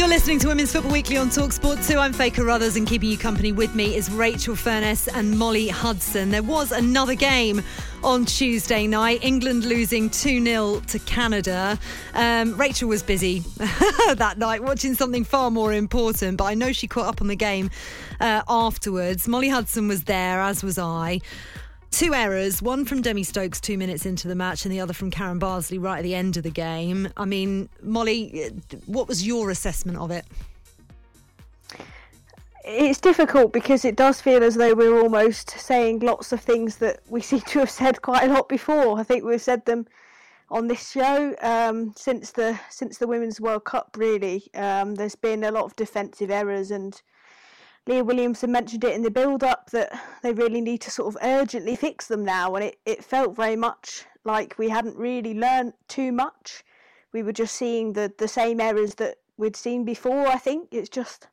[0.00, 1.98] You're listening to Women's Football Weekly on Talksport 2.
[1.98, 6.30] I'm Faye Carruthers, and keeping you company with me is Rachel Furness and Molly Hudson.
[6.30, 7.62] There was another game
[8.02, 11.78] on Tuesday night, England losing 2 0 to Canada.
[12.14, 13.40] Um, Rachel was busy
[14.14, 17.36] that night watching something far more important, but I know she caught up on the
[17.36, 17.68] game
[18.20, 19.28] uh, afterwards.
[19.28, 21.20] Molly Hudson was there, as was I.
[21.90, 25.10] Two errors, one from Demi Stokes two minutes into the match, and the other from
[25.10, 27.08] Karen Bardsley right at the end of the game.
[27.16, 28.52] I mean, Molly,
[28.86, 30.24] what was your assessment of it?
[32.64, 37.00] It's difficult because it does feel as though we're almost saying lots of things that
[37.08, 38.98] we seem to have said quite a lot before.
[38.98, 39.86] I think we've said them
[40.50, 43.96] on this show um, since the since the Women's World Cup.
[43.98, 47.00] Really, um, there's been a lot of defensive errors and
[47.86, 51.22] Leah Williamson mentioned it in the build up that they really need to sort of
[51.22, 52.54] urgently fix them now.
[52.54, 56.62] And it, it felt very much like we hadn't really learned too much.
[57.12, 60.68] We were just seeing the, the same errors that we'd seen before, I think.
[60.72, 61.28] It's just,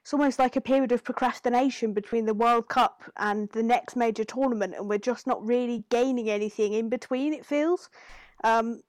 [0.00, 4.24] it's almost like a period of procrastination between the World Cup and the next major
[4.24, 4.74] tournament.
[4.76, 7.90] And we're just not really gaining anything in between, it feels.
[8.44, 8.80] Um,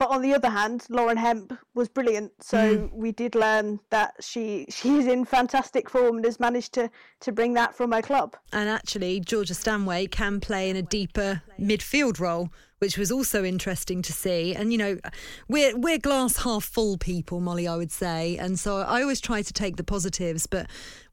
[0.00, 2.32] but on the other hand, Lauren Hemp was brilliant.
[2.40, 2.92] So mm.
[2.92, 7.32] we did learn that she she is in fantastic form and has managed to to
[7.32, 8.34] bring that from her club.
[8.50, 12.48] And actually, Georgia Stanway can play in a deeper midfield role,
[12.80, 14.54] which was also interesting to see.
[14.54, 14.98] And you know,
[15.48, 18.36] we're we're glass half full people, Molly, I would say.
[18.36, 20.66] And so I always try to take the positives, but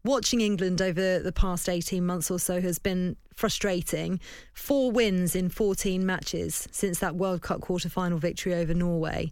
[0.03, 4.19] watching England over the past 18 months or so has been frustrating.
[4.53, 9.31] Four wins in 14 matches since that World Cup quarter final victory over Norway.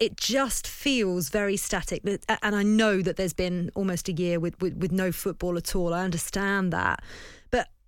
[0.00, 2.02] It just feels very static.
[2.42, 5.74] And I know that there's been almost a year with, with, with no football at
[5.74, 5.94] all.
[5.94, 7.02] I understand that.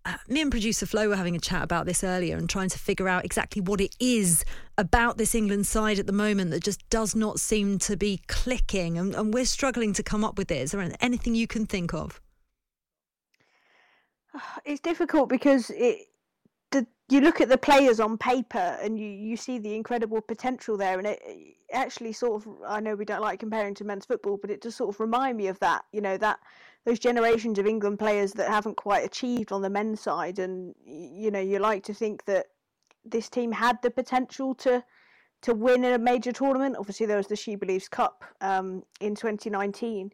[0.06, 2.78] Uh, me and producer Flo were having a chat about this earlier and trying to
[2.78, 4.44] figure out exactly what it is
[4.78, 8.96] about this England side at the moment that just does not seem to be clicking.
[8.96, 10.62] And, and we're struggling to come up with it.
[10.62, 12.20] Is there anything you can think of?
[14.64, 16.06] It's difficult because it
[16.70, 20.76] the, you look at the players on paper and you, you see the incredible potential
[20.76, 24.06] there, and it, it, actually sort of I know we don't like comparing to men's
[24.06, 25.84] football, but it does sort of remind me of that.
[25.92, 26.38] You know that
[26.86, 31.30] those generations of England players that haven't quite achieved on the men's side, and you
[31.30, 32.46] know you like to think that
[33.04, 34.84] this team had the potential to
[35.42, 36.76] to win in a major tournament.
[36.78, 40.12] Obviously, there was the She Believes Cup um, in 2019,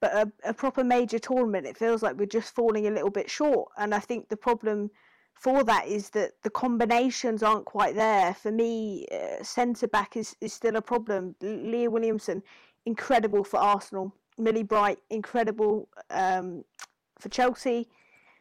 [0.00, 3.28] but a, a proper major tournament, it feels like we're just falling a little bit
[3.30, 3.70] short.
[3.76, 4.90] And I think the problem
[5.34, 8.34] for that is that the combinations aren't quite there.
[8.34, 11.34] For me, uh, centre back is, is still a problem.
[11.40, 12.42] Leah Williamson,
[12.86, 14.14] incredible for Arsenal.
[14.38, 16.64] Millie Bright, incredible um,
[17.18, 17.88] for Chelsea.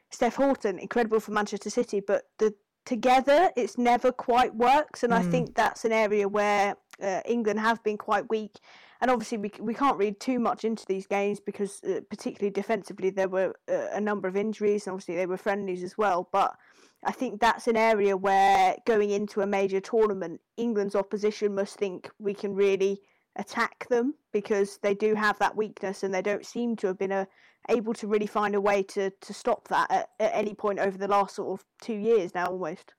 [0.09, 1.99] Steph Houghton, incredible for Manchester City.
[1.99, 2.53] But the
[2.85, 5.03] together, it's never quite works.
[5.03, 5.17] And mm.
[5.17, 8.59] I think that's an area where uh, England have been quite weak.
[9.01, 13.09] And obviously, we, we can't read too much into these games because, uh, particularly defensively,
[13.11, 14.87] there were uh, a number of injuries.
[14.87, 16.29] And obviously, they were friendlies as well.
[16.31, 16.55] But
[17.03, 22.09] I think that's an area where going into a major tournament, England's opposition must think
[22.17, 23.01] we can really
[23.37, 27.11] attack them because they do have that weakness and they don't seem to have been
[27.11, 27.27] a,
[27.69, 30.97] able to really find a way to, to stop that at, at any point over
[30.97, 32.93] the last sort of two years now almost.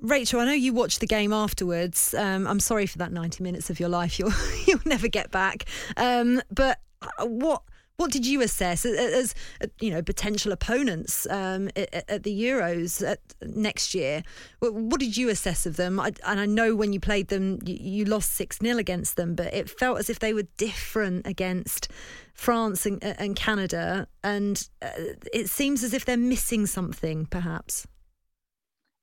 [0.00, 2.14] Rachel, I know you watched the game afterwards.
[2.14, 4.32] Um, I'm sorry for that 90 minutes of your life you'll
[4.66, 5.64] you'll never get back.
[5.96, 7.62] Um, but uh, what
[7.96, 9.34] what did you assess as, as
[9.80, 14.22] you know potential opponents um, at, at, the Euros at, next year?
[14.60, 16.00] What did you assess of them?
[16.00, 19.34] I, and I know when you played them, you, you lost six 0 against them,
[19.34, 21.88] but it felt as if they were different against
[22.34, 24.90] France and, uh, and Canada, and uh,
[25.32, 27.86] it seems as if they're missing something, perhaps.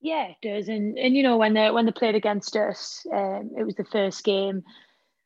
[0.02, 3.52] Yeah, it does, and and you know when they when they played against us, um,
[3.58, 4.64] it was the first game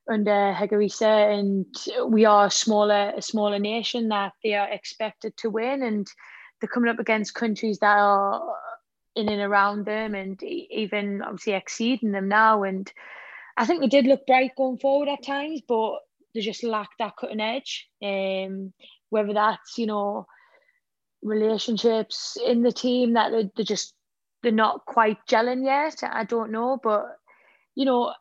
[0.09, 1.65] under Higuita, and
[2.11, 6.07] we are smaller a smaller nation that they are expected to win, and
[6.59, 8.41] they're coming up against countries that are
[9.15, 12.63] in and around them, and even obviously exceeding them now.
[12.63, 12.91] And
[13.57, 15.99] I think they did look bright going forward at times, but
[16.33, 17.87] they just lack that cutting edge.
[18.03, 18.73] Um,
[19.09, 20.25] whether that's you know
[21.21, 23.93] relationships in the team that they're, they're just
[24.41, 26.03] they're not quite gelling yet.
[26.03, 27.05] I don't know, but
[27.75, 28.13] you know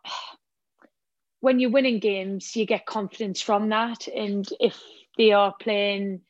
[1.43, 4.07] when you're winning games, you get confidence from that.
[4.07, 4.81] And if
[5.19, 6.21] they are playing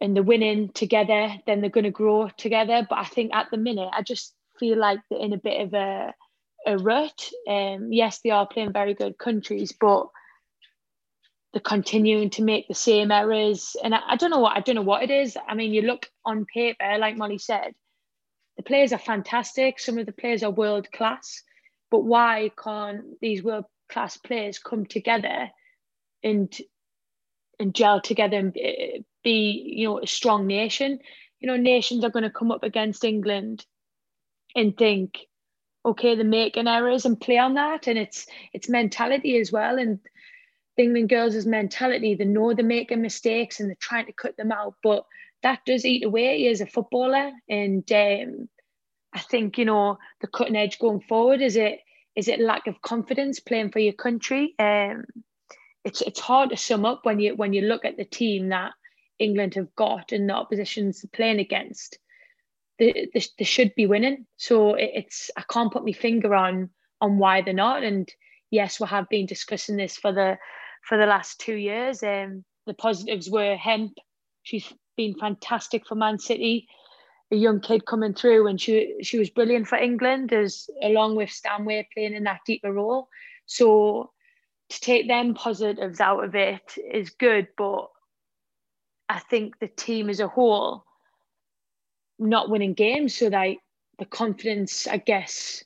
[0.00, 2.86] and they're winning together, then they're going to grow together.
[2.88, 5.74] But I think at the minute, I just feel like they're in a bit of
[5.74, 6.14] a,
[6.64, 7.28] a rut.
[7.48, 10.06] Um, yes, they are playing very good countries, but
[11.52, 13.74] they're continuing to make the same errors.
[13.82, 15.36] And I, I don't know what I don't know what it is.
[15.48, 17.74] I mean, you look on paper, like Molly said,
[18.56, 19.80] the players are fantastic.
[19.80, 21.42] Some of the players are world class.
[21.90, 25.50] But why can't these world class players come together
[26.22, 26.56] and
[27.60, 28.52] and gel together and
[29.22, 30.98] be you know a strong nation.
[31.40, 33.64] You know nations are going to come up against england
[34.56, 35.18] and think
[35.84, 37.86] okay they're making errors and play on that.
[37.86, 39.78] And it's it's mentality as well.
[39.78, 40.00] And
[40.76, 42.14] england girls' mentality.
[42.14, 45.04] They know they're making mistakes and they're trying to cut them out but
[45.42, 47.30] that does eat away as a footballer.
[47.48, 48.48] And um,
[49.12, 51.78] i think you know the cutting edge going forward is it
[52.16, 54.54] is it lack of confidence playing for your country?
[54.58, 55.04] Um,
[55.84, 58.72] it's it's hard to sum up when you when you look at the team that
[59.18, 61.98] England have got and the oppositions playing against.
[62.78, 64.26] They, they, they should be winning.
[64.36, 67.82] So it, it's I can't put my finger on on why they're not.
[67.82, 68.08] And
[68.50, 70.38] yes, we have been discussing this for the
[70.88, 72.02] for the last two years.
[72.02, 73.92] Um, the positives were Hemp.
[74.42, 76.68] She's been fantastic for Man City
[77.34, 81.30] a young kid coming through, and she she was brilliant for England, as along with
[81.30, 83.08] Stanway playing in that deeper role.
[83.46, 84.12] So
[84.70, 87.90] to take them positives out of it is good, but
[89.08, 90.84] I think the team as a whole
[92.18, 93.56] not winning games, so that
[93.98, 95.62] the confidence, I guess,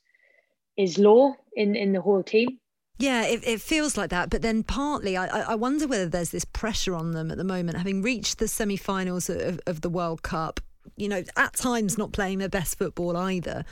[0.76, 2.58] is low in in the whole team.
[3.00, 4.28] Yeah, it, it, feels like that.
[4.28, 7.78] But then partly, I, I wonder whether there's this pressure on them at the moment,
[7.78, 10.58] having reached the semi finals of, of the World Cup
[10.96, 13.64] you know, at times not playing their best football either.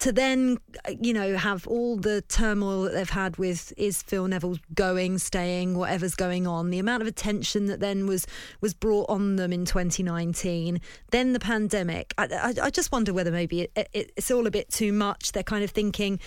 [0.00, 0.56] To then,
[0.98, 5.76] you know, have all the turmoil that they've had with is Phil Neville going, staying,
[5.76, 8.26] whatever's going on, the amount of attention that then was
[8.62, 12.14] was brought on them in 2019, then the pandemic.
[12.16, 15.32] I, I, I just wonder whether maybe it, it, it's all a bit too much.
[15.32, 16.18] They're kind of thinking,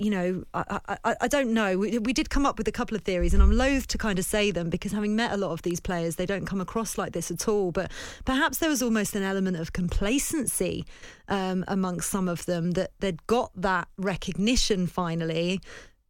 [0.00, 1.76] you know, I, I, I don't know.
[1.76, 4.18] We, we, did come up with a couple of theories, and I'm loath to kind
[4.18, 6.96] of say them because having met a lot of these players, they don't come across
[6.96, 7.70] like this at all.
[7.70, 7.92] But
[8.24, 10.86] perhaps there was almost an element of complacency
[11.28, 15.60] um, amongst some of them that they'd got that recognition finally,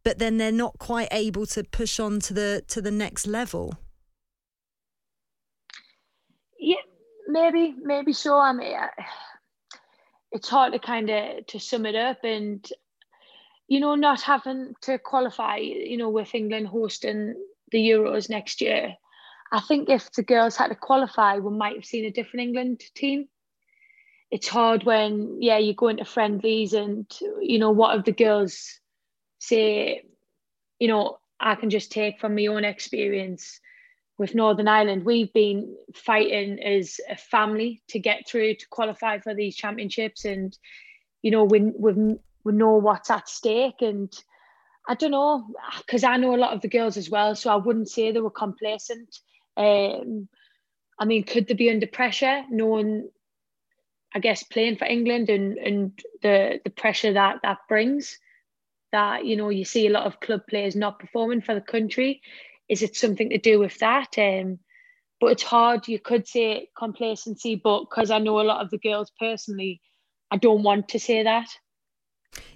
[0.05, 3.77] but then they're not quite able to push on to the to the next level.
[6.57, 6.75] Yeah,
[7.27, 8.39] maybe, maybe so.
[8.39, 8.77] I mean,
[10.31, 12.65] it's hard to kind of to sum it up, and
[13.71, 17.35] you know, not having to qualify, you know, with England hosting
[17.71, 18.95] the Euros next year,
[19.49, 22.81] I think if the girls had to qualify, we might have seen a different England
[22.95, 23.29] team.
[24.29, 27.09] It's hard when, yeah, you go into friendlies and,
[27.39, 28.77] you know, what have the girls
[29.39, 30.03] say,
[30.77, 33.61] you know, I can just take from my own experience
[34.17, 35.05] with Northern Ireland.
[35.05, 40.57] We've been fighting as a family to get through to qualify for these championships, and
[41.21, 43.81] you know, we we we know what's at stake.
[43.81, 44.11] And
[44.87, 47.55] I don't know because I know a lot of the girls as well, so I
[47.55, 49.19] wouldn't say they were complacent.
[49.57, 50.27] Um,
[50.99, 53.09] I mean, could they be under pressure, knowing,
[54.13, 58.19] I guess, playing for England and and the the pressure that that brings?
[58.91, 62.21] That you know, you see a lot of club players not performing for the country.
[62.67, 64.17] Is it something to do with that?
[64.17, 64.59] Um,
[65.19, 65.87] but it's hard.
[65.87, 69.79] You could say complacency, but because I know a lot of the girls personally,
[70.31, 71.47] I don't want to say that.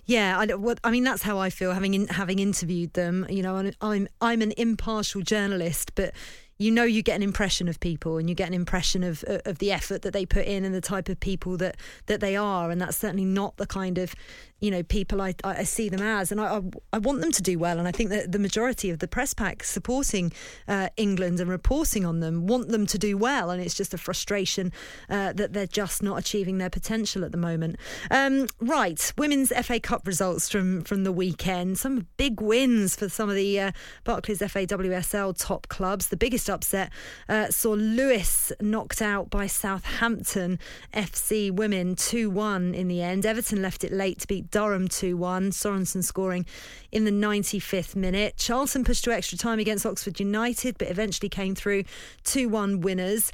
[0.05, 3.25] Yeah, I, what, I mean that's how I feel having in, having interviewed them.
[3.29, 6.13] You know, I'm I'm an impartial journalist, but
[6.57, 9.57] you know you get an impression of people and you get an impression of of
[9.59, 11.75] the effort that they put in and the type of people that
[12.05, 12.71] that they are.
[12.71, 14.15] And that's certainly not the kind of
[14.61, 16.31] you know people I, I see them as.
[16.31, 16.61] And I,
[16.93, 17.77] I want them to do well.
[17.77, 20.31] And I think that the majority of the press pack supporting
[20.67, 23.49] uh, England and reporting on them want them to do well.
[23.49, 24.71] And it's just a frustration
[25.09, 27.75] uh, that they're just not achieving their potential at the moment.
[28.09, 29.13] Um, right.
[29.17, 31.77] Women's FA Cup results from from the weekend.
[31.79, 33.71] Some big wins for some of the uh,
[34.05, 36.07] Barclays FA WSL top clubs.
[36.07, 36.91] The biggest upset
[37.27, 40.59] uh, saw Lewes knocked out by Southampton
[40.93, 45.51] FC women 2-1 in the end Everton left it late to beat Durham 2 1.
[45.51, 46.45] Sorensen scoring
[46.91, 48.37] in the 95th minute.
[48.37, 51.83] Charlton pushed to extra time against Oxford United, but eventually came through
[52.23, 53.31] 2 1 winners.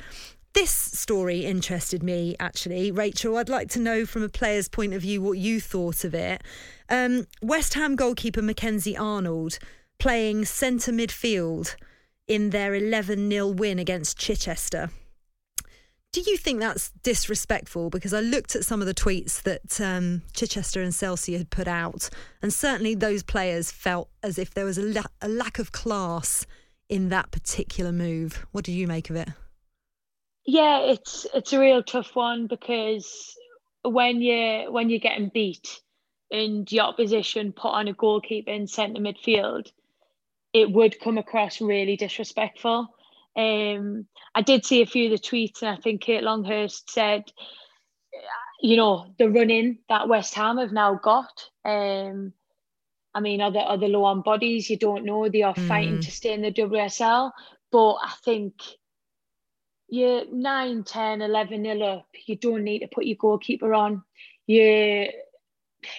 [0.54, 2.92] This story interested me actually.
[2.92, 6.14] Rachel, I'd like to know from a player's point of view what you thought of
[6.14, 6.42] it.
[6.90, 9.60] Um, West Ham goalkeeper Mackenzie Arnold
[9.98, 11.76] playing centre midfield
[12.32, 14.90] in their 11 0 win against Chichester.
[16.14, 17.90] Do you think that's disrespectful?
[17.90, 21.68] Because I looked at some of the tweets that um, Chichester and Chelsea had put
[21.68, 22.10] out,
[22.42, 26.46] and certainly those players felt as if there was a, la- a lack of class
[26.88, 28.46] in that particular move.
[28.54, 29.28] What do you make of it?
[30.46, 33.36] Yeah, it's it's a real tough one because
[33.84, 35.82] when you when you're getting beat
[36.32, 39.70] and your opposition put on a goalkeeper in centre midfield,
[40.54, 42.88] it would come across really disrespectful.
[43.36, 47.24] Um, I did see a few of the tweets, and I think Kate Longhurst said,
[48.62, 51.50] you know, the running that West Ham have now got.
[51.66, 52.34] Um,
[53.14, 54.70] I mean, are they, are they low on bodies?
[54.70, 55.28] You don't know.
[55.28, 55.68] They are mm.
[55.68, 57.32] fighting to stay in the WSL.
[57.72, 58.54] But I think
[59.90, 62.08] you're 9, 10, 11 nil up.
[62.26, 64.04] You don't need to put your goalkeeper on.
[64.46, 65.08] You,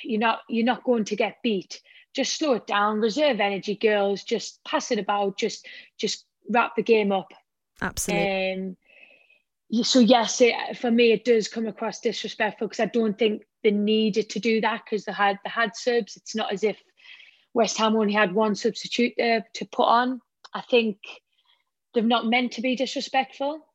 [0.05, 1.80] you're, not, you're not going to get beat.
[2.15, 3.01] Just slow it down.
[3.01, 4.23] Reserve energy, girls.
[4.23, 5.39] Just pass it about.
[5.39, 5.67] Just,
[5.99, 7.33] just wrap the game up.
[7.81, 8.53] Absolutely.
[8.53, 8.77] Um,
[9.83, 13.71] so yes, it, for me it does come across disrespectful because I don't think they
[13.71, 16.17] needed to do that because they had they had subs.
[16.17, 16.77] It's not as if
[17.55, 20.21] West Ham only had one substitute there to put on.
[20.53, 20.99] I think
[21.95, 23.67] they've not meant to be disrespectful.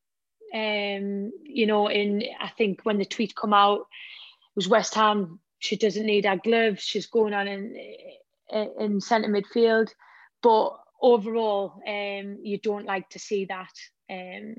[0.53, 5.39] Um, you know, in I think when the tweet come out, it was West Ham.
[5.59, 6.83] She doesn't need our gloves.
[6.83, 7.75] She's going on in
[8.51, 9.89] in centre midfield,
[10.41, 10.71] but
[11.01, 13.71] overall, um, you don't like to see that
[14.09, 14.55] um,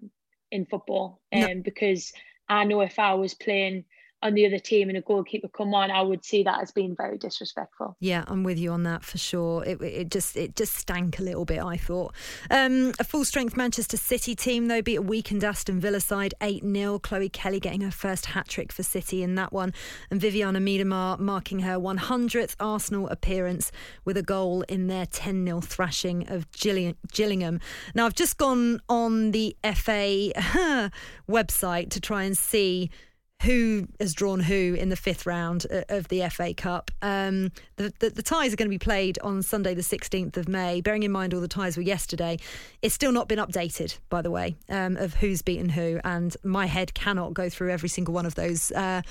[0.50, 1.62] in football um, no.
[1.62, 2.12] because
[2.48, 3.84] I know if I was playing
[4.22, 6.96] on the other team and a goalkeeper come on, I would see that as being
[6.96, 7.96] very disrespectful.
[8.00, 9.64] Yeah, I'm with you on that for sure.
[9.64, 11.62] It, it just it just stank a little bit.
[11.62, 12.14] I thought
[12.50, 16.64] um, a full strength Manchester City team though beat a weakened Aston Villa side eight
[16.64, 19.72] 0 Chloe Kelly getting her first hat trick for City in that one,
[20.10, 23.70] and Vivianne Miedema marking her 100th Arsenal appearance
[24.04, 27.60] with a goal in their 10 0 thrashing of Gillingham.
[27.94, 30.32] Now I've just gone on the FA
[31.28, 32.90] website to try and see
[33.42, 36.90] who has drawn who in the fifth round uh, of the FA Cup.
[37.02, 40.48] Um, the, the, the, ties are going to be played on Sunday, the 16th of
[40.48, 40.80] May.
[40.80, 42.38] Bearing in mind all the ties were yesterday,
[42.82, 46.00] it's still not been updated, by the way, um, of who's beaten who.
[46.02, 49.02] And my head cannot go through every single one of those uh,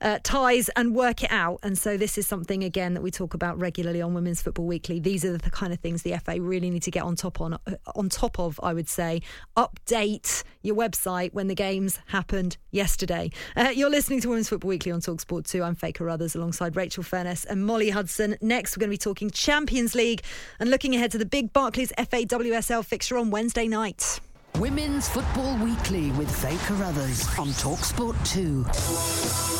[0.00, 1.58] uh, ties and work it out.
[1.64, 5.00] And so this is something, again, that we talk about regularly on Women's Football Weekly.
[5.00, 7.54] These are the kind of things the FA really need to get on top on,
[7.54, 7.58] uh,
[7.96, 9.20] on top of, I would say.
[9.56, 13.30] Update your website when the games happened yesterday.
[13.64, 15.62] Uh, you're listening to Women's Football Weekly on Talksport 2.
[15.62, 18.36] I'm Faye Carruthers alongside Rachel Furness and Molly Hudson.
[18.42, 20.20] Next, we're going to be talking Champions League
[20.60, 24.20] and looking ahead to the big Barclays FA WSL fixture on Wednesday night.
[24.58, 29.53] Women's Football Weekly with Faye Carruthers on Talksport 2.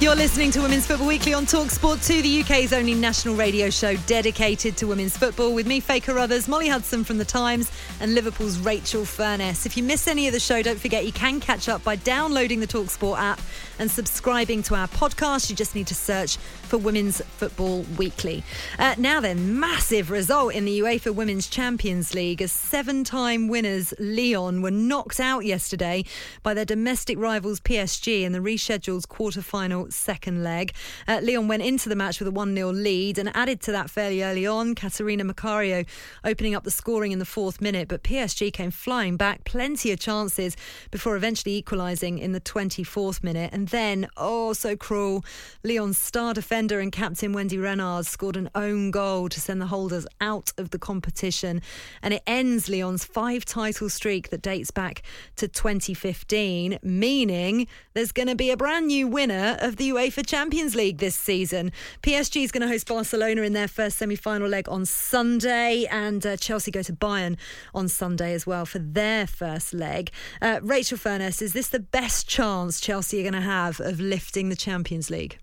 [0.00, 3.96] You're listening to Women's Football Weekly on Talksport 2, the UK's only national radio show
[4.06, 7.70] dedicated to women's football, with me, Faye Carruthers, Molly Hudson from The Times,
[8.00, 9.66] and Liverpool's Rachel Furness.
[9.66, 12.60] If you miss any of the show, don't forget you can catch up by downloading
[12.60, 13.42] the Talksport app
[13.78, 15.50] and subscribing to our podcast.
[15.50, 18.42] You just need to search for Women's Football Weekly.
[18.78, 23.92] Uh, now then, massive result in the UEFA Women's Champions League as seven time winners
[23.98, 26.04] Lyon were knocked out yesterday
[26.42, 30.72] by their domestic rivals PSG in the rescheduled quarter final second leg.
[31.06, 33.90] Uh, Lyon went into the match with a 1 0 lead and added to that
[33.90, 34.74] fairly early on.
[34.74, 35.86] Catarina Macario
[36.24, 40.00] opening up the scoring in the fourth minute, but PSG came flying back, plenty of
[40.00, 40.56] chances
[40.90, 43.50] before eventually equalising in the 24th minute.
[43.52, 45.24] And then, oh, so cruel,
[45.62, 50.06] Lyon's star defender and captain Wendy Renard scored an own goal to send the holders
[50.20, 51.62] out of the competition.
[52.02, 55.02] And it ends Lyon's five title streak that dates back
[55.36, 60.74] to 2015, meaning there's going to be a brand new winner of the UEFA Champions
[60.74, 61.72] League this season.
[62.02, 66.24] PSG is going to host Barcelona in their first semi final leg on Sunday, and
[66.26, 67.36] uh, Chelsea go to Bayern
[67.74, 70.10] on Sunday as well for their first leg.
[70.42, 74.48] Uh, Rachel Furness, is this the best chance Chelsea are going to have of lifting
[74.48, 75.38] the Champions League?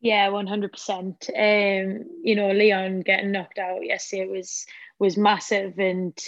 [0.00, 1.30] Yeah, one hundred percent.
[1.30, 4.66] Um, you know, Lyon getting knocked out yesterday was
[4.98, 6.18] was massive, and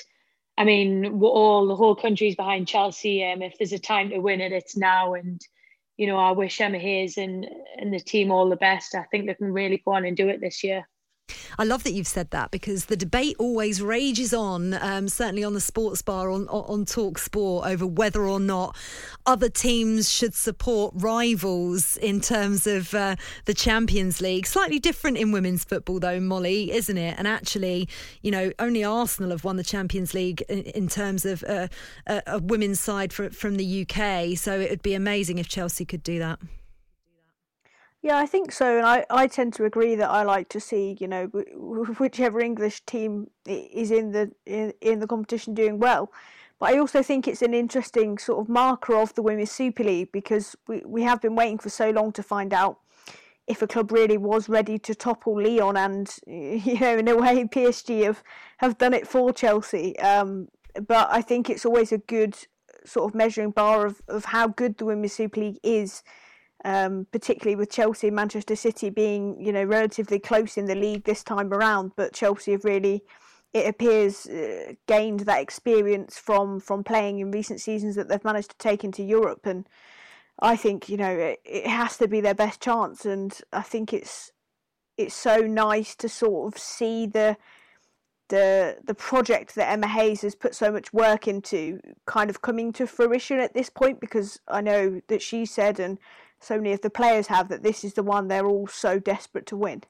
[0.57, 3.25] I mean, all the whole country's behind Chelsea.
[3.25, 5.15] Um, if there's a time to win it, it's now.
[5.15, 5.41] And
[5.97, 7.47] you know, I wish Emma Hayes and
[7.79, 8.95] and the team all the best.
[8.95, 10.89] I think they can really go on and do it this year.
[11.59, 15.55] I love that you've said that because the debate always rages on, um, certainly on
[15.55, 18.77] the sports bar on, on Talksport, over whether or not
[19.27, 24.47] other teams should support rivals in terms of uh, the Champions League.
[24.47, 27.15] Slightly different in women's football, though, Molly, isn't it?
[27.19, 27.89] And actually,
[28.23, 31.69] you know, only Arsenal have won the Champions League in, in terms of uh,
[32.07, 34.37] a, a women's side for, from the UK.
[34.37, 36.41] So it would be amazing if Chelsea could do that.
[38.05, 40.95] Yeah, I think so, and I, I tend to agree that I like to see
[41.01, 41.29] you know
[41.99, 46.13] whichever English team is in the in, in the competition doing well.
[46.59, 50.13] But I also think it's an interesting sort of marker of the Women's Super League
[50.13, 52.79] because we, we have been waiting for so long to find out
[53.47, 57.43] if a club really was ready to topple Lyon and you know in a way
[57.45, 58.23] PSG have
[58.59, 59.99] have done it for Chelsea.
[60.01, 60.49] Um,
[60.87, 62.37] but I think it's always a good
[62.85, 66.03] sort of measuring bar of, of how good the Women's Super League is
[66.65, 71.05] um, particularly with Chelsea and Manchester City being, you know, relatively close in the league
[71.05, 71.93] this time around.
[71.95, 73.05] But Chelsea have really,
[73.53, 78.51] it appears, uh, gained that experience from from playing in recent seasons that they've managed
[78.51, 79.45] to take into Europe.
[79.45, 79.69] And
[80.41, 83.05] I think, you know, it, it has to be their best chance.
[83.05, 84.33] And I think it's
[84.97, 87.37] it's so nice to sort of see the
[88.29, 92.73] the the project that Emma Hayes has put so much work into kind of coming
[92.73, 95.99] to fruition at this point because I know that she said and
[96.45, 99.47] so many of the players have that this is the one they're all so desperate
[99.47, 99.83] to win.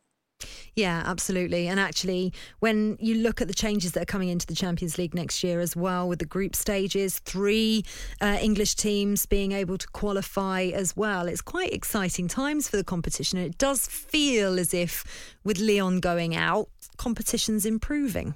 [0.74, 1.68] Yeah, absolutely.
[1.68, 5.14] And actually, when you look at the changes that are coming into the Champions League
[5.14, 7.84] next year as well, with the group stages, three
[8.20, 12.84] uh, English teams being able to qualify as well, it's quite exciting times for the
[12.84, 13.38] competition.
[13.38, 15.04] And it does feel as if,
[15.44, 18.34] with Lyon going out, competition's improving.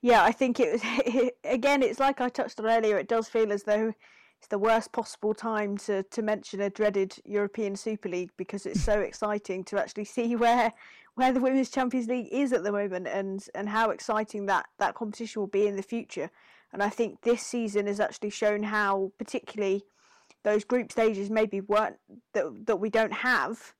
[0.00, 3.52] Yeah, I think it was, again, it's like I touched on earlier, it does feel
[3.52, 3.92] as though
[4.38, 8.80] it's the worst possible time to, to mention a dreaded European Super League because it's
[8.80, 10.72] so exciting to actually see where
[11.14, 14.94] where the Women's Champions League is at the moment and, and how exciting that, that
[14.94, 16.30] competition will be in the future.
[16.72, 19.82] And I think this season has actually shown how particularly
[20.44, 21.96] those group stages maybe weren't
[22.34, 23.74] that that we don't have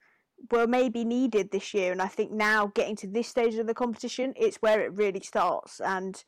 [0.51, 3.75] were maybe needed this year and I think now getting to this stage of the
[3.75, 6.23] competition it's where it really starts and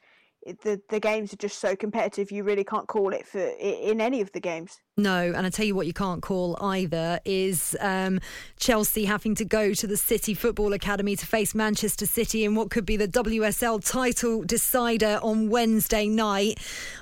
[0.45, 4.20] the the games are just so competitive you really can't call it for in any
[4.20, 8.20] of the games no, and I tell you what, you can't call either is um,
[8.59, 12.70] Chelsea having to go to the City Football Academy to face Manchester City in what
[12.70, 16.59] could be the WSL title decider on Wednesday night.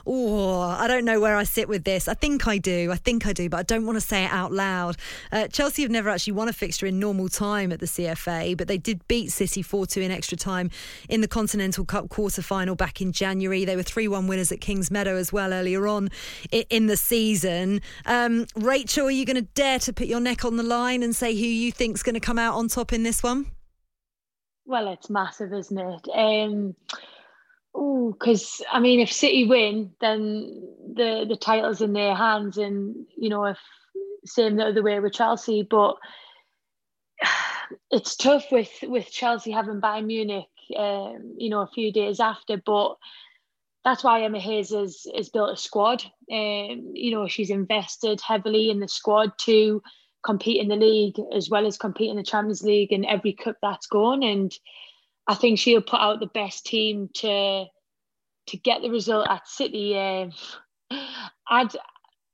[0.06, 2.08] Oh, I don't know where I sit with this.
[2.08, 2.90] I think I do.
[2.92, 4.96] I think I do, but I don't want to say it out loud.
[5.32, 8.68] Uh, Chelsea have never actually won a fixture in normal time at the CFA, but
[8.68, 10.70] they did beat City 4 2 in extra time
[11.08, 13.64] in the Continental Cup quarter final back in January.
[13.64, 16.10] They were 3 1 winners at Kingsmeadow as well earlier on
[16.70, 17.80] in the season.
[18.06, 21.14] Um, Rachel, are you going to dare to put your neck on the line and
[21.14, 23.46] say who you think's going to come out on top in this one?
[24.66, 26.08] Well, it's massive, isn't it?
[26.14, 26.76] Um,
[27.74, 30.62] oh, because I mean, if City win, then
[30.94, 33.58] the the title's in their hands, and you know, if
[34.26, 35.96] same the other way with Chelsea, but
[37.90, 42.58] it's tough with with Chelsea having Bayern Munich, um, you know, a few days after,
[42.58, 42.96] but
[43.88, 46.02] that's why Emma Hayes has, has built a squad.
[46.30, 49.82] Um, you know, she's invested heavily in the squad to
[50.22, 53.56] compete in the league as well as compete in the Champions League and every cup
[53.62, 54.22] that's gone.
[54.22, 54.52] And
[55.26, 57.64] I think she'll put out the best team to
[58.48, 59.96] to get the result at City.
[59.96, 60.32] Um,
[61.48, 61.74] I'd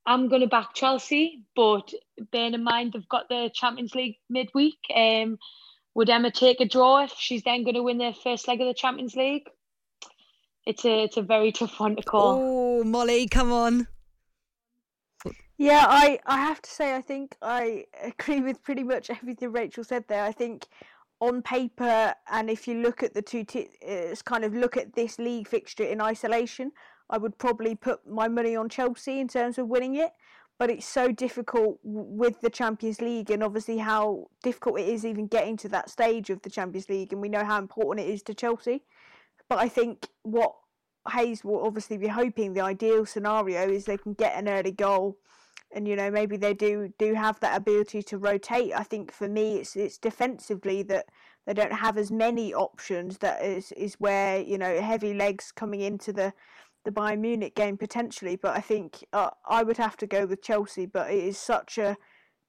[0.06, 1.92] I'm going to back Chelsea, but
[2.32, 4.78] bearing in mind they've got the Champions League midweek.
[4.94, 5.38] Um,
[5.94, 8.66] would Emma take a draw if she's then going to win their first leg of
[8.66, 9.48] the Champions League?
[10.66, 12.38] It's a it's a very tough one to call.
[12.40, 13.86] Oh, Molly, come on.
[15.56, 19.84] Yeah, I, I have to say, I think I agree with pretty much everything Rachel
[19.84, 20.24] said there.
[20.24, 20.66] I think
[21.20, 24.94] on paper, and if you look at the two, t- it's kind of look at
[24.94, 26.72] this league fixture in isolation,
[27.08, 30.10] I would probably put my money on Chelsea in terms of winning it.
[30.58, 35.26] But it's so difficult with the Champions League, and obviously how difficult it is even
[35.26, 38.22] getting to that stage of the Champions League, and we know how important it is
[38.24, 38.82] to Chelsea.
[39.48, 40.54] But I think what
[41.10, 45.18] Hayes will obviously be hoping the ideal scenario is they can get an early goal
[45.74, 48.72] and you know maybe they do do have that ability to rotate.
[48.74, 51.06] I think for me it's it's defensively that
[51.46, 53.18] they don't have as many options.
[53.18, 56.32] That is is where you know heavy legs coming into the
[56.84, 58.36] the Bayern Munich game potentially.
[58.36, 60.86] But I think uh, I would have to go with Chelsea.
[60.86, 61.96] But it is such a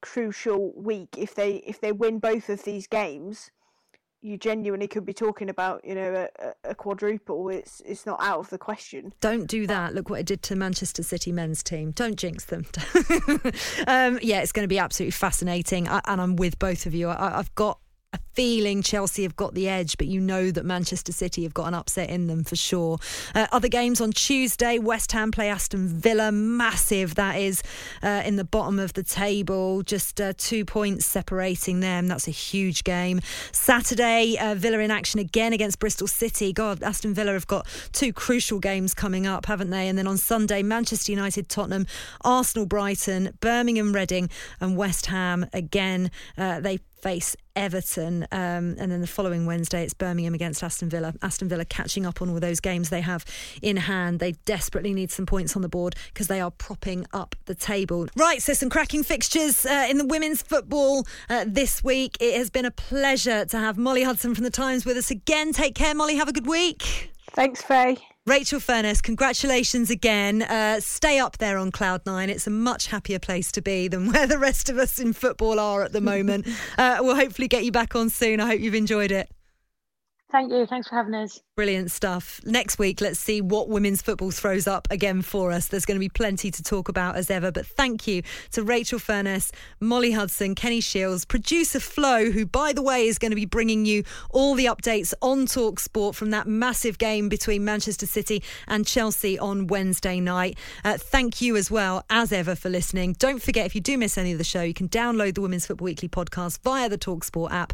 [0.02, 3.50] crucial week if they if they win both of these games
[4.26, 7.50] you genuinely could be talking about, you know, a, a, quadruple.
[7.50, 9.14] It's it's not out of the question.
[9.22, 9.94] Don't do that.
[9.94, 11.92] Look what it did to Manchester City men's team.
[11.92, 12.66] Don't jinx them.
[13.88, 17.10] um, yeah, it's going to be absolutely fascinating, I, and I'm with both of you.
[17.10, 17.80] I, I've got
[18.16, 21.68] a feeling Chelsea have got the edge, but you know that Manchester City have got
[21.68, 22.98] an upset in them for sure.
[23.34, 26.32] Uh, other games on Tuesday West Ham play Aston Villa.
[26.32, 27.62] Massive, that is,
[28.02, 29.82] uh, in the bottom of the table.
[29.84, 32.08] Just uh, two points separating them.
[32.08, 33.20] That's a huge game.
[33.52, 36.54] Saturday, uh, Villa in action again against Bristol City.
[36.54, 39.88] God, Aston Villa have got two crucial games coming up, haven't they?
[39.88, 41.86] And then on Sunday, Manchester United, Tottenham,
[42.22, 44.30] Arsenal, Brighton, Birmingham, Reading,
[44.62, 46.12] and West Ham again.
[46.38, 48.24] Uh, they face Everton.
[48.32, 51.14] Um, and then the following Wednesday, it's Birmingham against Aston Villa.
[51.22, 53.24] Aston Villa catching up on all those games they have
[53.62, 54.20] in hand.
[54.20, 58.08] They desperately need some points on the board because they are propping up the table.
[58.18, 62.18] Right, so some cracking fixtures uh, in the women's football uh, this week.
[62.20, 65.54] It has been a pleasure to have Molly Hudson from The Times with us again.
[65.54, 66.16] Take care, Molly.
[66.16, 67.12] Have a good week.
[67.36, 67.98] Thanks, Faye.
[68.28, 70.42] Rachel Furness, congratulations again.
[70.42, 72.32] Uh, stay up there on Cloud Nine.
[72.32, 75.60] It's a much happier place to be than where the rest of us in football
[75.60, 76.48] are at the moment.
[76.80, 78.40] uh, we'll hopefully get you back on soon.
[78.40, 79.30] I hope you've enjoyed it.
[80.32, 80.66] Thank you.
[80.66, 81.40] Thanks for having us.
[81.56, 82.42] Brilliant stuff.
[82.44, 85.68] Next week, let's see what women's football throws up again for us.
[85.68, 87.52] There's going to be plenty to talk about as ever.
[87.52, 92.82] But thank you to Rachel Furness, Molly Hudson, Kenny Shiels, producer Flo, who, by the
[92.82, 96.98] way, is going to be bringing you all the updates on Talksport from that massive
[96.98, 100.58] game between Manchester City and Chelsea on Wednesday night.
[100.84, 103.14] Uh, thank you as well, as ever, for listening.
[103.20, 105.68] Don't forget, if you do miss any of the show, you can download the Women's
[105.68, 107.74] Football Weekly podcast via the Talksport app.